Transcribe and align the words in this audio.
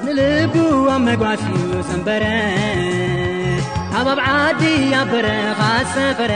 ንልጉዋ 0.06 0.98
መጓስዩ 1.10 1.54
ሰንበረ 1.90 2.26
ካብብ 3.94 4.20
ዓዲያ 4.38 4.98
በረኻ 5.12 5.60
ሰፈረ 5.94 6.34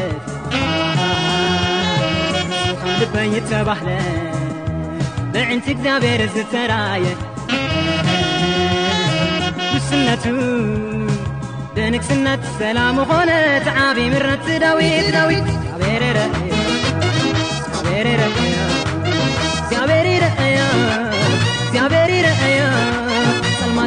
ብዕንቲ 5.34 5.66
እግዚኣብር 5.74 6.20
ዝተራየ 6.34 7.04
ንስነቱ 9.72 10.24
ንግስነት 11.94 12.42
ሰላሙ 12.60 12.96
ኾነ 13.08 13.30
ዓቢ 13.86 13.98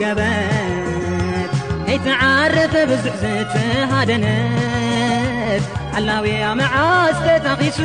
ገበትኣይትዓረፈ 0.00 2.74
ብዙዕ 2.90 3.14
ዘትሃደነት 3.22 5.62
ኣላዊ 5.98 6.26
ኣመዓዝተታኺሱ 6.50 7.78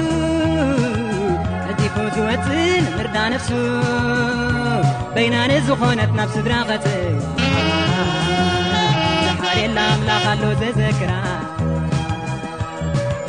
እዲፉ 1.71 1.95
ዝወትን 2.15 2.83
እርዳ 3.01 3.15
ነፍሱ 3.33 3.49
በይናነት 5.15 5.61
ዝኾነት 5.69 6.11
ናብ 6.17 6.29
ስድራ 6.35 6.53
ኸፅ 6.69 6.85
ሓልላ 9.45 9.77
ኣምላኽ 9.95 10.23
ኣሎ 10.33 10.43
ዘዘክራ 10.61 11.11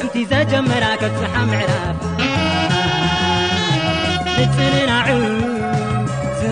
እምቲ 0.01 0.15
ዘጀመራ 0.35 0.85
ከፅሓ 1.03 1.33
ምዕራብ 1.53 1.97
ፅንናዑ 4.57 5.09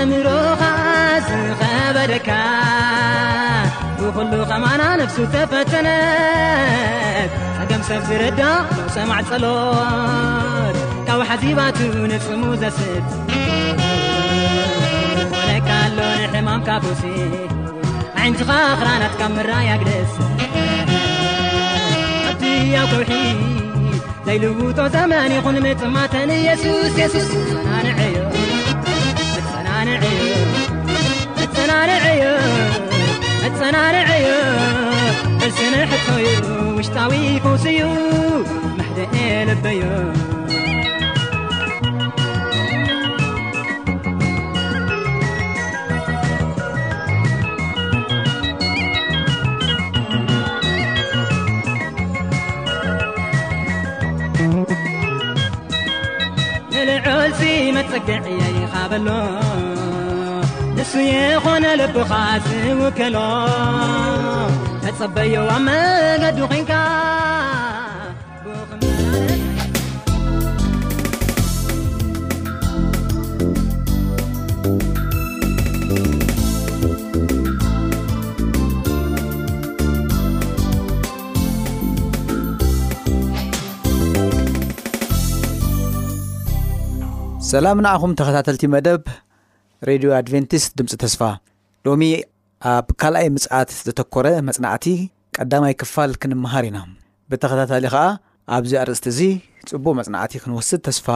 ኣምሮኻ 0.00 0.62
ኣስ 1.18 1.28
ኸበደካ 1.60 2.30
ብኩሉ 4.00 4.32
ኸማና 4.50 4.82
ነፍሱ 5.00 5.16
ተፈተነ 5.34 5.88
ከገም 7.56 7.82
ሰብ 7.88 8.02
ዝረዳ 8.08 8.40
ሰማዕ 8.96 9.20
ጸሎት 9.30 10.76
ካብ 11.08 11.20
ሓዚባትኡ 11.30 11.90
ንጽሙ 12.12 12.42
ዘስእት 12.62 13.08
ረካ 15.50 15.68
ኣሎን 15.88 16.30
ሕማምካብሲ 16.36 17.02
ኣዒንትኻ 18.20 18.50
ኽራናትካብ 18.80 19.30
መራእ 19.38 19.62
እያግደስ 19.66 20.14
ኣልያ 22.30 22.76
ተውሒ 22.92 23.10
ዘይልዉጦ 24.26 24.78
ዘመን 24.94 25.32
ይኹን 25.34 25.56
نፅማተን 25.64 26.30
ሱ 26.62 26.72
ሱ 27.12 27.18
ና 33.70 33.82
ናዮ 33.82 34.30
እስ 35.46 35.58
ሕቶዩ 35.90 36.26
ውشጣዊ 36.78 37.12
كስዩ 37.44 37.80
መحደ 38.78 38.98
ለበዮ 39.48 39.80
በሎ 58.90 59.08
ንሱ 60.76 60.92
የኾነ 61.10 61.64
ለቦኻዝውከሎ 61.80 63.16
ተጸበየዋመገዱ 64.82 66.38
ኮንካ 66.52 66.72
ሰላም 87.50 87.78
ንኣኹም 87.84 88.12
ተኸታተልቲ 88.18 88.62
መደብ 88.74 89.02
ሬድዮ 89.88 90.08
ኣድቨንቲስ 90.16 90.64
ድምፂ 90.78 90.88
ተስፋ 91.02 91.20
ሎሚ 91.86 92.02
ኣብ 92.70 92.86
ካኣይ 93.00 93.26
ምፅኣት 93.34 93.70
ዘተኮረ 93.86 94.26
መፅናዕቲ 94.46 94.86
ቀዳማይ 95.36 95.74
ክፋል 95.80 96.12
ክንምሃር 96.22 96.64
ኢና 96.68 96.78
ብተኸታተሊ 97.32 97.84
ከዓ 97.94 98.02
ኣብዚ 98.56 98.72
ኣርስቲ 98.82 99.06
ዚ 99.18 99.28
ፅቡቅ 99.70 99.94
መፅናቲ 100.00 100.32
ክንወስድ 100.42 100.80
ተስፋ 100.88 101.06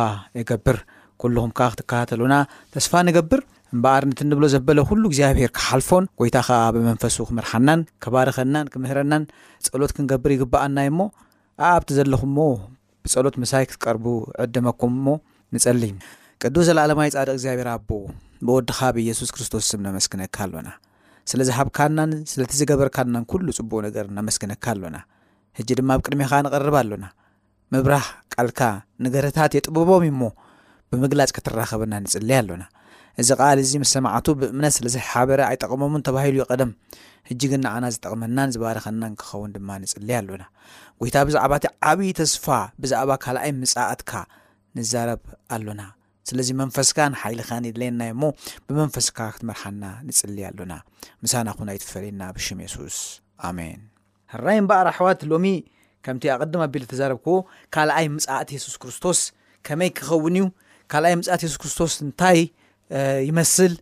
ይገብር 0.40 0.78
ኹም 1.24 1.50
ክትከተሉና 1.60 2.36
ተስፋ 2.76 2.92
ንገብር 3.08 3.42
በር 3.86 4.06
ንብሎ 4.30 4.44
ዘበለሉ 4.54 5.02
ግዚኣብሄር 5.14 5.50
ክሓልፎን 5.56 6.06
ጎይታ 6.22 6.38
ብመንፈሱ 6.76 7.18
ክርናን 7.32 7.82
ባርኸና 8.16 8.56
ክምህና 8.74 9.12
ፀሎት 9.72 9.94
ክገብር 9.98 10.32
ይግበኣናዩ 10.36 11.00
ኣብቲ 11.72 11.90
ዘለኹም 11.98 12.38
ብፀሎት 13.04 13.34
ሳይ 13.54 13.66
ክትቀርቡ 13.72 14.06
ዕድመኩም 14.46 14.96
ንፀሊዩ 15.54 15.92
ቅዱስ 16.46 16.64
ዘለኣለማይ 16.68 17.08
ፃድቅ 17.14 17.32
እግዚኣብሄር 17.36 17.68
ኣቦ 17.72 17.88
ብወድኻ 18.46 18.78
ብየሱስ 18.96 19.30
ክርስቶስም 19.34 19.80
ነመስግነካ 19.86 20.36
ኣሎና 20.44 20.68
ስለዝሃብካናን 21.30 22.12
ስለቲ 22.30 22.52
ዝገበርካናን 22.60 23.24
ሉ 23.46 23.54
ፅቡኡ 23.58 23.78
ነገር 23.86 24.04
ነመስግነካ 24.18 24.64
ኣሎና 24.74 24.96
ሕጂ 25.58 25.68
ድማ 25.80 25.90
ብ 25.98 26.06
ቅድሚካ 26.06 26.32
ንቅርብ 26.46 26.76
ኣሎና 26.80 27.04
ምብራህ 27.76 28.06
ቃልካ 28.34 28.60
ነገታት 29.06 29.52
የጥብቦም 29.58 30.04
እዩሞ 30.08 30.22
ብምግላፅ 30.92 31.32
ክትራኸበና 31.40 31.92
ንፅልይ 32.06 32.38
ኣሎና 32.42 32.64
እዚ 33.20 33.28
ቃል 33.40 33.58
እዚ 33.66 33.72
ምስ 33.84 33.90
ሰማዕቱ 33.98 34.26
ብእምነት 34.40 34.72
ስለዚሓበረ 34.78 35.40
ኣይጠቅሞምን 35.50 36.00
ተባሂሉ 36.08 36.34
ይቀደም 36.42 36.72
ሕጂግን 37.30 37.62
ንኣና 37.68 37.84
ዝጠቕመናን 37.96 38.50
ዝባልኸና 38.56 39.02
ክኸውን 39.20 39.52
ድማ 39.58 39.68
ንፅልይ 39.86 40.16
ኣሎና 40.22 40.44
ጎይታ 41.02 41.16
ብዛዕባእቲ 41.30 41.66
ዓብይ 41.92 42.12
ተስፋ 42.22 42.46
ብዛዕባ 42.84 43.10
ካኣይ 43.26 43.52
ምፃኣትካ 43.62 44.12
ንዛረብ 44.78 45.22
ኣሎና 45.56 45.80
ስለዚ 46.28 46.48
መንፈስካ 46.60 46.98
ንሓይልኻንድለየናዩ 47.12 48.10
እሞ 48.16 48.22
ብመንፈስካ 48.66 49.18
ክትመርሓና 49.34 49.84
ንፅሊይ 50.06 50.46
ኣሎና 50.50 50.72
ምሳና 51.24 51.48
ኹን 51.56 51.68
ኣይትፈለየና 51.72 52.22
ብሽም 52.36 52.58
የሱስ 52.64 52.96
ኣሜን 53.48 53.80
ሕራይ 54.32 54.58
ን 54.62 54.64
በኣር 54.70 54.88
ኣሕዋት 54.92 55.20
ሎሚ 55.30 55.46
ከምቲ 56.06 56.24
ኣቅድም 56.34 56.62
ኣቢል 56.66 56.84
ትዘረብክዎ 56.90 57.36
ካልኣይ 57.74 58.06
ምፅኣት 58.16 58.48
የሱስ 58.56 58.74
ክርስቶስ 58.82 59.20
ከመይ 59.68 59.90
ክኸውን 59.98 60.36
እዩ 60.40 60.44
ካኣይ 60.92 61.14
ምት 61.20 61.28
ሱስ 61.46 61.56
ክርስቶስ 61.62 61.94
እንታይ 62.06 62.38
ይመስል 63.30 63.74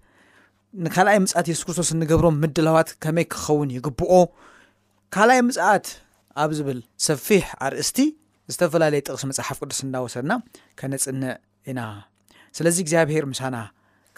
ንካልኣይ 0.85 1.19
ምፅእት 1.25 1.47
የሱስ 1.51 1.65
ክርስቶስ 1.67 1.91
ንገብሮም 2.01 2.39
ምድላዋት 2.43 2.89
ከመይ 3.05 3.27
ክኸውን 3.35 3.71
ይግብኦ 3.77 4.15
ካልኣይ 5.17 5.41
ምፅኣት 5.49 5.87
ኣብ 6.43 6.51
ዝብል 6.59 6.81
ሰፊሕ 7.09 7.45
ኣርእስቲ 7.69 7.99
ዝተፈላለየ 8.53 9.01
ጥቕስ 9.07 9.23
መፅሓፍ 9.31 9.59
ቅዱስ 9.65 9.81
እናወሰድና 9.87 10.33
ከነፅንዕ 10.81 11.31
ኢና 11.71 11.81
ስለዚ 12.59 12.77
እግዚኣብሄር 12.83 13.25
ምሳና 13.33 13.57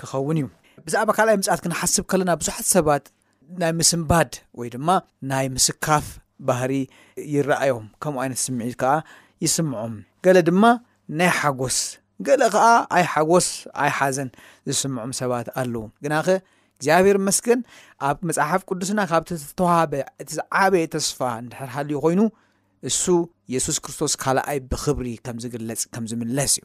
ክኸውን 0.01 0.37
እዩ 0.41 0.47
ብዛዕባ 0.85 1.11
ካልኣይ 1.17 1.37
ምፅት 1.41 1.61
ክንሓስብ 1.65 2.05
ከለና 2.11 2.31
ብዙሓት 2.41 2.67
ሰባት 2.75 3.05
ናይ 3.63 3.73
ምስንባድ 3.81 4.31
ወይ 4.59 4.69
ድማ 4.75 4.89
ናይ 5.31 5.47
ምስካፍ 5.57 6.07
ባህሪ 6.49 6.73
ይረኣዮም 7.35 7.87
ከምኡ 8.03 8.21
ዓይነት 8.23 8.41
ስምዒት 8.45 8.77
ከዓ 8.83 8.93
ይስምዖም 9.45 9.95
ገለ 10.25 10.37
ድማ 10.49 10.63
ናይ 11.21 11.31
ሓጎስ 11.41 11.79
ገለ 12.29 12.43
ከዓ 12.55 12.67
ኣይ 12.97 13.05
ሓጎስ 13.13 13.49
ኣይ 13.83 13.91
ሓዘን 13.99 14.31
ዝስምዖም 14.71 15.13
ሰባት 15.21 15.47
ኣለዉ 15.63 15.85
ግናኸ 16.07 16.29
እግዚኣብሄር 16.79 17.19
መስገን 17.29 17.61
ኣብ 18.09 18.19
መፅሓፍ 18.29 18.61
ቅዱስና 18.71 19.01
ካብቲ 19.13 19.31
ዝተዋህበ 19.45 19.93
እቲዓበየ 20.23 20.85
ተስፋ 20.95 21.19
እንድሕር 21.45 21.69
ሃልዩ 21.77 21.97
ኮይኑ 22.05 22.21
እሱ 22.89 23.05
የሱስ 23.55 23.79
ክርስቶስ 23.87 24.13
ካልኣይ 24.23 24.59
ብክብሪ 24.73 25.09
ከምዝግለፅ 25.27 25.81
ከም 25.95 26.05
ዝምለስ 26.11 26.53
እዩ 26.61 26.65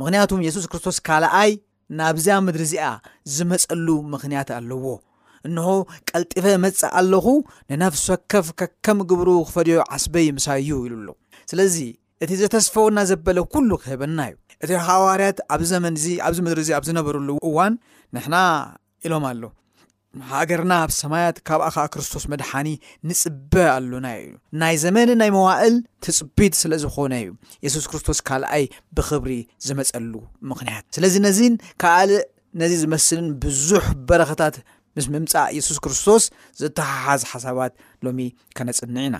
ምክንያቱ 0.00 0.30
የሱስ 0.46 0.66
ክርስቶስ 0.72 0.98
ካልኣይ 1.06 1.52
ናብዚኣ 2.00 2.34
ምድሪ 2.46 2.62
እዚኣ 2.66 2.84
ዝመፀሉ 3.36 3.86
ምኽንያት 4.12 4.48
ኣለዎ 4.58 4.84
እንሆ 5.48 5.66
ቀልጢፈ 6.10 6.44
መፅእ 6.64 6.92
ኣለኹ 6.98 7.26
ንናፍሰከፍ 7.70 8.46
ከከም 8.60 8.98
ግብሩ 9.10 9.28
ክፈልዮ 9.48 9.78
ዓስበይ 9.96 10.28
ምሳ 10.36 10.46
እዩ 10.62 10.70
ኢሉ 10.86 10.94
ኣሉ 11.00 11.08
ስለዚ 11.50 11.76
እቲ 12.24 12.30
ዘተስፈውና 12.42 12.98
ዘበለ 13.10 13.38
ኩሉ 13.54 13.70
ክህበና 13.82 14.18
እዩ 14.30 14.36
እቲ 14.64 14.70
ሃዋርያት 14.88 15.38
ኣብ 15.54 15.62
ዘመን 15.72 15.96
እ 16.12 16.14
ኣብዚ 16.28 16.38
ምድሪ 16.46 16.62
እ 16.72 16.76
ኣብ 16.78 16.84
ዝነበረሉ 16.90 17.28
እዋን 17.50 17.74
ንሕና 18.16 18.36
ኢሎም 19.06 19.26
ኣሎ 19.32 19.42
ሃገርና 20.30 20.72
ኣብ 20.84 20.90
ሰማያት 21.00 21.36
ካብኣ 21.48 21.66
ከዓ 21.74 21.84
ክርስቶስ 21.92 22.24
መድሓኒ 22.32 22.68
ንፅበ 23.08 23.52
ኣሎና 23.74 24.06
እዩ 24.20 24.30
ናይ 24.62 24.74
ዘመን 24.84 25.10
ናይ 25.20 25.30
መዋእል 25.36 25.74
ትፅቢት 26.04 26.54
ስለ 26.62 26.72
ዝኮነ 26.84 27.12
እዩ 27.22 27.28
የሱስ 27.64 27.86
ክርስቶስ 27.90 28.18
ካልኣይ 28.28 28.64
ብክብሪ 28.98 29.32
ዝመፀሉ 29.66 30.12
ምክንያት 30.52 30.84
ስለዚ 30.96 31.14
ነዚ 31.26 31.40
ካኣልእ 31.84 32.22
ነዚ 32.62 32.72
ዝመስልን 32.82 33.26
ብዙሕ 33.44 33.84
በረከታት 34.10 34.56
ምስ 34.98 35.06
ምምፃእ 35.14 35.50
የሱስ 35.58 35.78
ክርስቶስ 35.86 36.24
ዝተሓሓዝ 36.62 37.24
ሓሳባት 37.32 37.72
ሎሚ 38.06 38.20
ከነፅንዕ 38.56 39.02
ኢና 39.08 39.16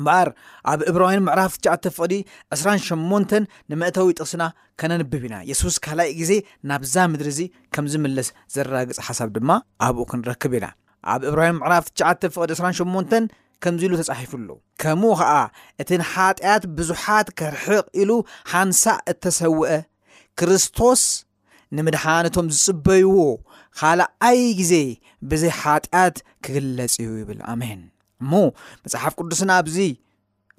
እምበኣር 0.00 0.28
ኣብ 0.70 0.80
እብራውን 0.90 1.22
ምዕራፍ9 1.28 1.88
ፍዲ 1.96 2.12
28 2.56 3.32
ንምእተዊ 3.70 4.08
ጥቕስና 4.18 4.42
ከነንብብ 4.80 5.22
ኢና 5.28 5.34
የሱስ 5.50 5.76
ካልይ 5.84 6.10
ግዜ 6.20 6.32
ናብዛ 6.68 6.94
ምድሪ 7.12 7.28
እዚ 7.34 7.40
ከምዚምለስ 7.74 8.28
ዘራግፅ 8.54 8.98
ሓሳብ 9.06 9.30
ድማ 9.36 9.50
ኣብኡ 9.86 10.04
ክንረክብ 10.10 10.52
ኢና 10.58 10.66
ኣብ 11.12 11.22
እብራን 11.30 11.54
ምዕራፍ9 11.60 12.30
28 12.38 13.18
ከምዚ 13.64 13.82
ኢሉ 13.88 13.94
ተጻሒፉሉ 14.00 14.48
ከምኡ 14.82 15.12
ከዓ 15.20 15.32
እቲን 15.82 16.02
ሓጢኣት 16.12 16.64
ብዙሓት 16.78 17.28
ከርሕቕ 17.38 17.84
ኢሉ 18.02 18.10
ሃንሳእ 18.52 19.00
እተሰውአ 19.12 19.68
ክርስቶስ 20.40 21.02
ንምድሓንቶም 21.76 22.48
ዝፅበይዎ 22.56 23.14
ካልኣይ 23.80 24.40
ግዜ 24.60 24.74
ብዘይ 25.30 25.52
ሓጢኣት 25.62 26.16
ክግለጽ 26.44 26.94
እዩ 27.04 27.08
ይብል 27.22 27.40
ኣሜን 27.52 27.80
እሞ 28.22 28.32
መፅሓፍ 28.84 29.12
ቅዱስና 29.20 29.50
ኣብዚ 29.62 29.78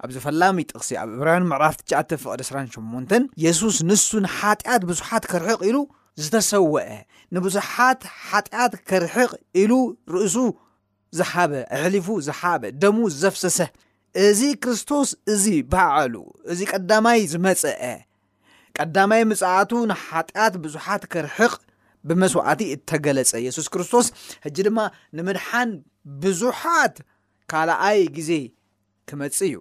ኣብዚ 0.04 0.16
ፈላሚ 0.26 0.56
ጥቕሲ 0.70 0.90
ኣብ 1.02 1.08
ዕብራን 1.16 1.44
ምዕራፍ 1.50 1.74
ቅ 1.88 1.90
28 2.28 3.26
የሱስ 3.44 3.76
ንሱ 3.90 4.08
ንሓጢኣት 4.26 4.82
ብዙሓት 4.90 5.24
ክርሕቕ 5.32 5.60
ኢሉ 5.70 5.78
ዝተሰወአ 6.24 6.86
ንብዙሓት 7.36 8.00
ሓጢኣት 8.28 8.72
ክርሕቕ 8.88 9.30
ኢሉ 9.62 9.72
ርእሱ 10.14 10.36
ዝሓበ 11.18 11.52
ኣሕሊፉ 11.76 12.06
ዝሓበ 12.26 12.62
ደሙ 12.82 12.96
ዝዘፍሰሰ 13.14 13.58
እዚ 14.26 14.40
ክርስቶስ 14.62 15.08
እዚ 15.32 15.44
ባዐሉ 15.72 16.14
እዚ 16.52 16.60
ቀዳማይ 16.74 17.20
ዝመፀአ 17.32 17.82
ቀዳማይ 18.78 19.22
ምፅእቱ 19.30 19.72
ንሓጢኣት 19.90 20.54
ብዙሓት 20.64 21.02
ክርሕቕ 21.12 21.54
ብመስዋዕቲ 22.08 22.62
እተገለጸ 22.74 23.32
የሱስ 23.46 23.66
ክርስቶስ 23.74 24.06
ሕጂ 24.44 24.56
ድማ 24.66 24.78
ንምድሓን 25.16 25.70
ብዙሓት 26.22 26.96
ካልኣይ 27.52 28.00
ግዜ 28.16 28.30
ክመፅ 29.08 29.38
እዩ 29.48 29.54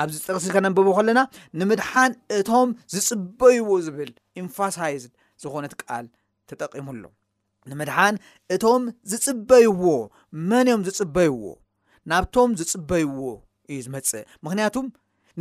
ኣብዚ 0.00 0.16
ጥቕሲ 0.26 0.46
ከነንብቦ 0.54 0.86
ከለና 0.98 1.20
ንምድሓን 1.60 2.12
እቶም 2.38 2.68
ዝፅበይዎ 2.92 3.68
ዝብል 3.86 4.10
ኢንፋሳይዝድ 4.42 5.12
ዝኮነት 5.42 5.74
ቃል 5.82 6.06
ተጠቂሙኣሎ 6.50 7.04
ንምድሓን 7.70 8.14
እቶም 8.56 8.82
ዝፅበይዎ 9.10 9.82
መን 10.50 10.68
ዮም 10.72 10.82
ዝፅበይዎ 10.86 11.42
ናብቶም 12.10 12.50
ዝፅበይዎ 12.60 13.18
እዩ 13.72 13.78
ዝመፅእ 13.86 14.24
ምክንያቱ 14.44 14.74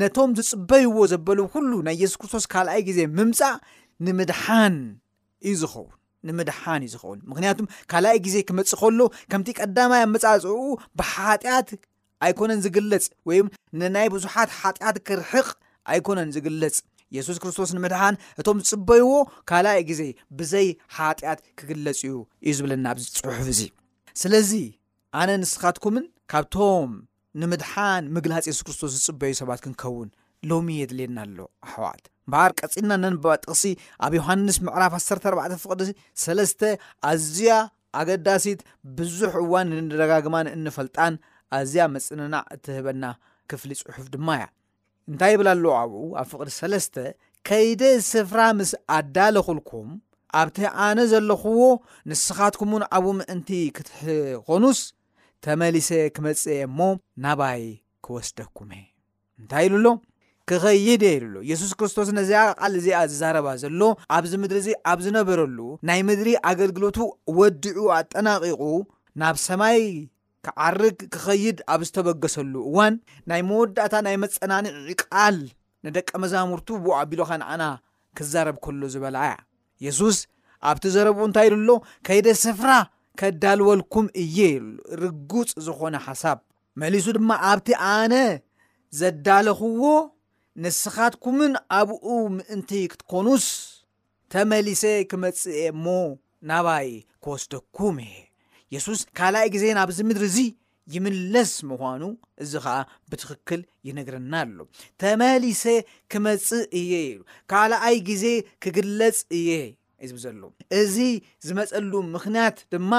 ነቶም 0.01 0.29
ዝፅበይዎ 0.37 0.97
ዘበሉ 1.11 1.39
ኩሉ 1.53 1.71
ናይ 1.87 1.95
ኢየሱስ 1.99 2.17
ክርስቶስ 2.19 2.45
ካልኣይ 2.51 2.81
ግዜ 2.89 2.99
ምምፃእ 3.17 3.55
ንምድሓን 4.05 4.75
እዩ 5.49 5.53
ዝኸውን 5.61 5.91
ንምድሓን 6.27 6.83
ዩ 6.85 6.89
ዝኸውን 6.93 7.19
ምክንያቱም 7.31 7.67
ካልኣይ 7.91 8.17
ግዜ 8.25 8.36
ክመፅእ 8.50 8.77
ከሎ 8.81 9.00
ከምቲ 9.31 9.48
ቀዳማይ 9.60 10.01
ኣብመፃፅዕኡ 10.07 10.62
ብሓጢኣት 11.00 11.69
ኣይኮነን 12.25 12.60
ዝግለፅ 12.65 13.05
ወይ 13.29 13.39
ንናይ 13.81 14.07
ብዙሓት 14.15 14.50
ሓጢኣት 14.60 14.98
ክርሕቅ 15.07 15.48
ኣይኮነን 15.93 16.29
ዝግለፅ 16.36 16.75
የሱስ 17.15 17.38
ክርስቶስ 17.43 17.69
ንምድሓን 17.77 18.15
እቶም 18.41 18.60
ዝፅበይዎ 18.67 19.07
ካልኣይ 19.50 19.81
ግዜ 19.89 20.01
ብዘይ 20.39 20.67
ሓጢኣት 20.98 21.39
ክግለፅ 21.60 22.00
እዩ 22.07 22.13
እዩ 22.48 22.53
ዝብለና 22.60 22.86
ኣብዚ 22.93 23.05
ፅሑፍ 23.24 23.48
እዙ 23.53 23.62
ስለዚ 24.22 24.51
ኣነ 25.22 25.29
ንስኻትኩምን 25.41 26.05
ካብቶም 26.34 26.91
ንምድሓን 27.41 28.03
ምግላፅ 28.15 28.45
የሱስ 28.50 28.65
ክርስቶስ 28.67 28.91
ዝፅበዩ 28.98 29.34
ሰባት 29.41 29.62
ክንከውን 29.65 30.10
ሎሚ 30.51 30.67
የድልየና 30.81 31.17
ኣሎ 31.27 31.39
ኣሕዋዕት 31.67 32.05
እምበሃር 32.27 32.51
ቀፂና 32.59 32.91
ነንባባ 33.03 33.33
ጥቕሲ 33.43 33.63
ኣብ 34.05 34.13
ዮሃንስ 34.19 34.57
ምዕራፍ 34.65 34.93
14 35.01 35.63
ፍቕዲ3 35.63 36.51
ኣዝያ 37.09 37.51
ኣገዳሲት 37.99 38.59
ብዙሕ 38.97 39.31
እዋን 39.45 39.67
ንደጋግማን 39.89 40.47
እንፈልጣን 40.55 41.13
ኣዝያ 41.57 41.81
መፅንናዕ 41.95 42.43
እትህበና 42.55 43.03
ክፍሊ 43.51 43.71
ፅሑፍ 43.81 44.05
ድማ 44.13 44.27
ያ 44.41 44.45
እንታይ 45.09 45.31
ይብላ 45.35 45.47
ኣለዉ 45.57 45.65
ኣብኡ 45.81 46.01
ኣብ 46.21 46.27
ፍቕዲ3 46.33 47.09
ከይደ 47.49 47.81
ዝስፍራ 47.99 48.39
ምስ 48.59 48.71
ኣዳለ 48.97 49.35
ኹልኩም 49.47 49.89
ኣብቲ 50.39 50.57
ኣነ 50.87 50.97
ዘለኹዎ 51.13 51.63
ንስኻትኩምእውን 52.09 52.83
ዓብኡ 52.97 53.11
ምእንቲ 53.19 53.49
ክትኾኑስ 53.77 54.81
ተመሊሰ 55.45 55.89
ክመጽየ 56.15 56.59
እሞ 56.69 56.79
ናባይ 57.25 57.63
ክወስደኩም 58.05 58.71
እ 58.79 58.81
እንታይ 59.41 59.67
ኢሉ 59.71 59.75
ኣሎ 59.89 59.95
ክኸይድእየ 60.50 61.17
ሉ 61.33 61.43
የሱስ 61.50 61.71
ክርስቶስ 61.79 62.10
ነዚኣ 62.17 62.41
ቃል 62.62 62.74
እዚኣ 62.79 62.98
ዝዛረባ 63.12 63.48
ዘሎ 63.62 63.81
ኣብዚ 64.17 64.31
ምድሪ 64.43 64.57
እዚ 64.63 64.69
ኣብ 64.91 65.00
ዝነበረሉ 65.05 65.57
ናይ 65.89 66.00
ምድሪ 66.10 66.29
ኣገልግሎቱ 66.51 66.98
ወዲዑ 67.39 67.77
ኣጠናቂቑ 68.00 68.62
ናብ 69.21 69.36
ሰማይ 69.48 69.79
ክዓርግ 70.45 71.00
ክኸይድ 71.13 71.57
ኣብ 71.74 71.81
ዝተበገሰሉ 71.88 72.53
እዋን 72.69 72.93
ናይ 73.31 73.41
መወዳእታ 73.50 73.93
ናይ 74.07 74.15
መፀናኒዒ 74.24 74.89
ቃል 75.05 75.38
ንደቀ 75.86 76.10
መዛሙርቱ 76.24 76.67
ብኡ 76.83 76.91
ዓቢሉኸነዓና 77.01 77.63
ክዛረብ 78.19 78.55
ከሎ 78.63 78.81
ዝበላ 78.93 79.17
ያ 79.31 79.36
የሱስ 79.86 80.17
ኣብቲ 80.69 80.83
ዘረብኡ 80.95 81.19
እንታይ 81.27 81.48
ሉሎ 81.53 81.69
ከይደ 82.07 82.27
ስፍራ 82.45 82.71
ከዳልወልኩም 83.19 84.07
እየ 84.24 84.38
ይሉ 84.53 84.65
ርጉፅ 85.01 85.50
ዝኾነ 85.65 85.95
ሓሳብ 86.07 86.38
መሊሱ 86.81 87.05
ድማ 87.17 87.29
ኣብቲ 87.51 87.67
ኣነ 87.93 88.13
ዘዳለኽዎ 89.00 89.81
ንስኻትኩምን 90.63 91.53
ኣብኡ 91.79 92.05
ምእንቲ 92.38 92.72
ክትኮኑስ 92.91 93.46
ተመሊሰ 94.34 94.84
ክመፅ 95.12 95.41
የእሞ 95.62 95.86
ናባይ 96.50 96.89
ክወስደኩም 97.24 97.96
እየ 98.05 98.13
የሱስ 98.74 99.00
ካልኣይ 99.17 99.48
ግዜ 99.55 99.65
ናብዚ 99.77 99.98
ምድሪ 100.10 100.24
እዙ 100.31 100.38
ይምለስ 100.93 101.51
ምዃኑ 101.70 102.03
እዚ 102.43 102.53
ከዓ 102.65 102.75
ብትኽክል 103.10 103.62
ይነግርና 103.88 104.34
ኣሎ 104.46 104.60
ተመሊሰ 105.01 105.63
ክመፅእ 106.12 106.63
እየ 106.79 106.91
ኢ 107.08 107.10
ካልኣይ 107.51 107.98
ግዜ 108.10 108.25
ክግለፅ 108.63 109.17
እየ 109.39 109.50
ዝብዘሎ 110.10 110.41
እዚ 110.81 110.96
ዝመፀሉ 111.48 111.91
ምክንያት 112.15 112.58
ድማ 112.74 112.91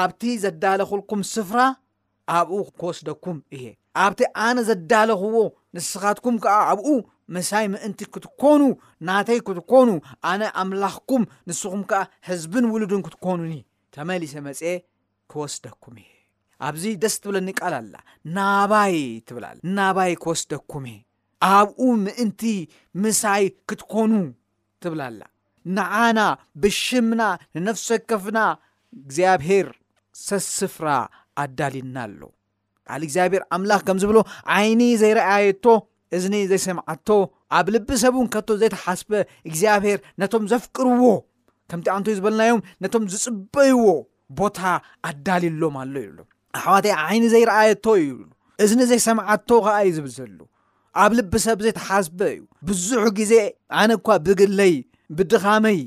ኣብቲ 0.00 0.22
ዘዳለኽልኩም 0.44 1.22
ስፍራ 1.34 1.60
ኣብኡ 2.38 2.58
ክወስደኩም 2.80 3.38
እየ 3.56 3.64
ኣብቲ 4.04 4.20
ኣነ 4.48 4.56
ዘዳለኽዎ 4.70 5.36
ንስኻትኩም 5.76 6.36
ከዓ 6.44 6.54
ኣብኡ 6.72 6.88
ምሳይ 7.34 7.66
ምእንቲ 7.72 7.98
ክትኮኑ 8.14 8.60
ናተይ 9.06 9.38
ክትኮኑ 9.46 9.88
ኣነ 10.30 10.42
ኣምላኽኩም 10.60 11.22
ንስኹም 11.48 11.82
ከዓ 11.90 12.00
ህዝብን 12.28 12.64
ውሉድን 12.72 13.02
ክትኮኑኒ 13.06 13.52
ተመሊሰ 13.94 14.34
መፅ 14.46 14.60
ክወስደኩም 15.30 15.94
እ 16.02 16.06
ኣብዚ 16.66 16.84
ደስ 17.02 17.14
ትብለኒቃል 17.22 17.74
ላ 17.92 17.96
ናባይ 18.36 18.96
ትብላ 19.28 19.46
ናባይ 19.76 20.12
ክወስደኩም 20.22 20.84
እ 20.94 20.96
ኣብኡ 21.54 21.80
ምእንቲ 22.04 22.42
ምሳይ 23.04 23.44
ክትኮኑ 23.70 24.12
ትብላላ 24.84 25.22
ንዓና 25.76 26.18
ብሽምና 26.62 27.22
ንነፍሰከፍና 27.54 28.38
እግዚኣብሄር 29.00 29.68
ሰስፍራ 30.26 30.88
ኣዳሊና 31.42 31.96
ኣሎ 32.06 32.20
ካል 32.90 33.02
እግዚኣብሔር 33.06 33.42
ኣምላኽ 33.56 33.80
ከምዝብሎ 33.88 34.16
ዓይኒ 34.56 34.82
ዘይረኣየቶ 35.02 35.64
እዝኒ 36.16 36.34
ዘይሰምዓቶ 36.50 37.08
ኣብ 37.58 37.66
ልቢሰብ 37.74 38.14
እውን 38.18 38.28
ካቶ 38.34 38.48
ዘይተሓስበ 38.62 39.12
እግዚኣብሔር 39.48 39.98
ነቶም 40.20 40.44
ዘፍቅርዎ 40.52 41.02
ከምቲ 41.70 41.86
ኣንት 41.96 42.06
ዩ 42.10 42.14
ዝበለናዮም 42.18 42.60
ነቶም 42.84 43.04
ዝፅበይዎ 43.12 43.82
ቦታ 44.38 44.58
ኣዳሊሎም 45.10 45.74
ኣሎ 45.82 45.94
ዩብሎ 46.06 46.20
ኣሕዋት 46.58 46.86
ዓይኒ 47.06 47.24
ዘይረኣየቶ 47.34 47.86
ዩ 48.04 48.08
እዝኒ 48.64 48.80
ዘይሰምዓቶ 48.92 49.48
ከዓ 49.66 49.76
ዩ 49.88 49.92
ዝብል 49.98 50.12
ዘሎ 50.18 50.30
ኣብ 51.02 51.10
ልቢሰብ 51.18 51.58
ዘይተሓስበ 51.64 52.20
እዩ 52.34 52.40
ብዙሕ 52.68 53.02
ግዜ 53.18 53.32
ኣነ 53.80 53.90
ኳ 54.06 54.18
ብግለይ 54.26 54.74
ብድኻመይ 55.18 55.78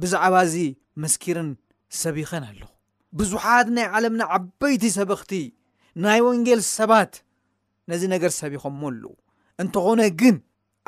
ብዛዕባ 0.00 0.34
እዚ 0.48 0.56
መስኪርን 1.04 1.48
ሰቢኸን 2.02 2.44
ኣለኹ 2.50 2.68
ብዙሓት 3.20 3.68
ናይ 3.76 3.86
ዓለምና 3.96 4.22
ዓበይቲ 4.36 4.84
ሰበክቲ 4.98 5.32
ናይ 6.04 6.20
ወንጌል 6.26 6.60
ሰባት 6.76 7.12
ነዚ 7.90 8.02
ነገር 8.14 8.30
ሰብ 8.40 8.52
ኢኸምሞሉ 8.58 9.02
እንትኾነ 9.62 10.00
ግን 10.20 10.36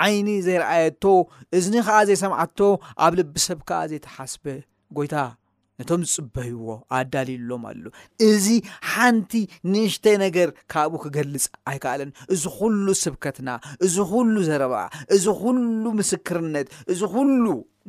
ዓይኒ 0.04 0.28
ዘይረኣየቶ 0.46 1.04
እዝኒ 1.58 1.74
ከዓ 1.86 1.96
ዘይሰምዓቶ 2.08 2.58
ኣብ 3.04 3.12
ልቢሰብ 3.20 3.58
ከዓ 3.68 3.80
ዘይተሓስበ 3.92 4.44
ጎይታ 4.96 5.14
ነቶም 5.80 6.02
ዝፅበይዎ 6.10 6.64
ኣዳሊዩሎም 6.96 7.62
ኣሉ 7.70 7.84
እዚ 8.28 8.46
ሓንቲ 8.90 9.32
ንእሽተ 9.72 10.04
ነገር 10.24 10.48
ካብኡ 10.72 11.00
ክገልፅ 11.04 11.44
ኣይከኣለን 11.70 12.10
እዚ 12.36 12.42
ኩሉ 12.58 12.86
ስብከትና 13.04 13.48
እዚ 13.88 13.96
ኩሉ 14.12 14.34
ዘረባአ 14.50 14.84
እዚ 15.16 15.24
ኩሉ 15.42 15.84
ምስክርነት 16.00 16.68
እዚ 16.94 17.00
ኩሉ 17.16 17.44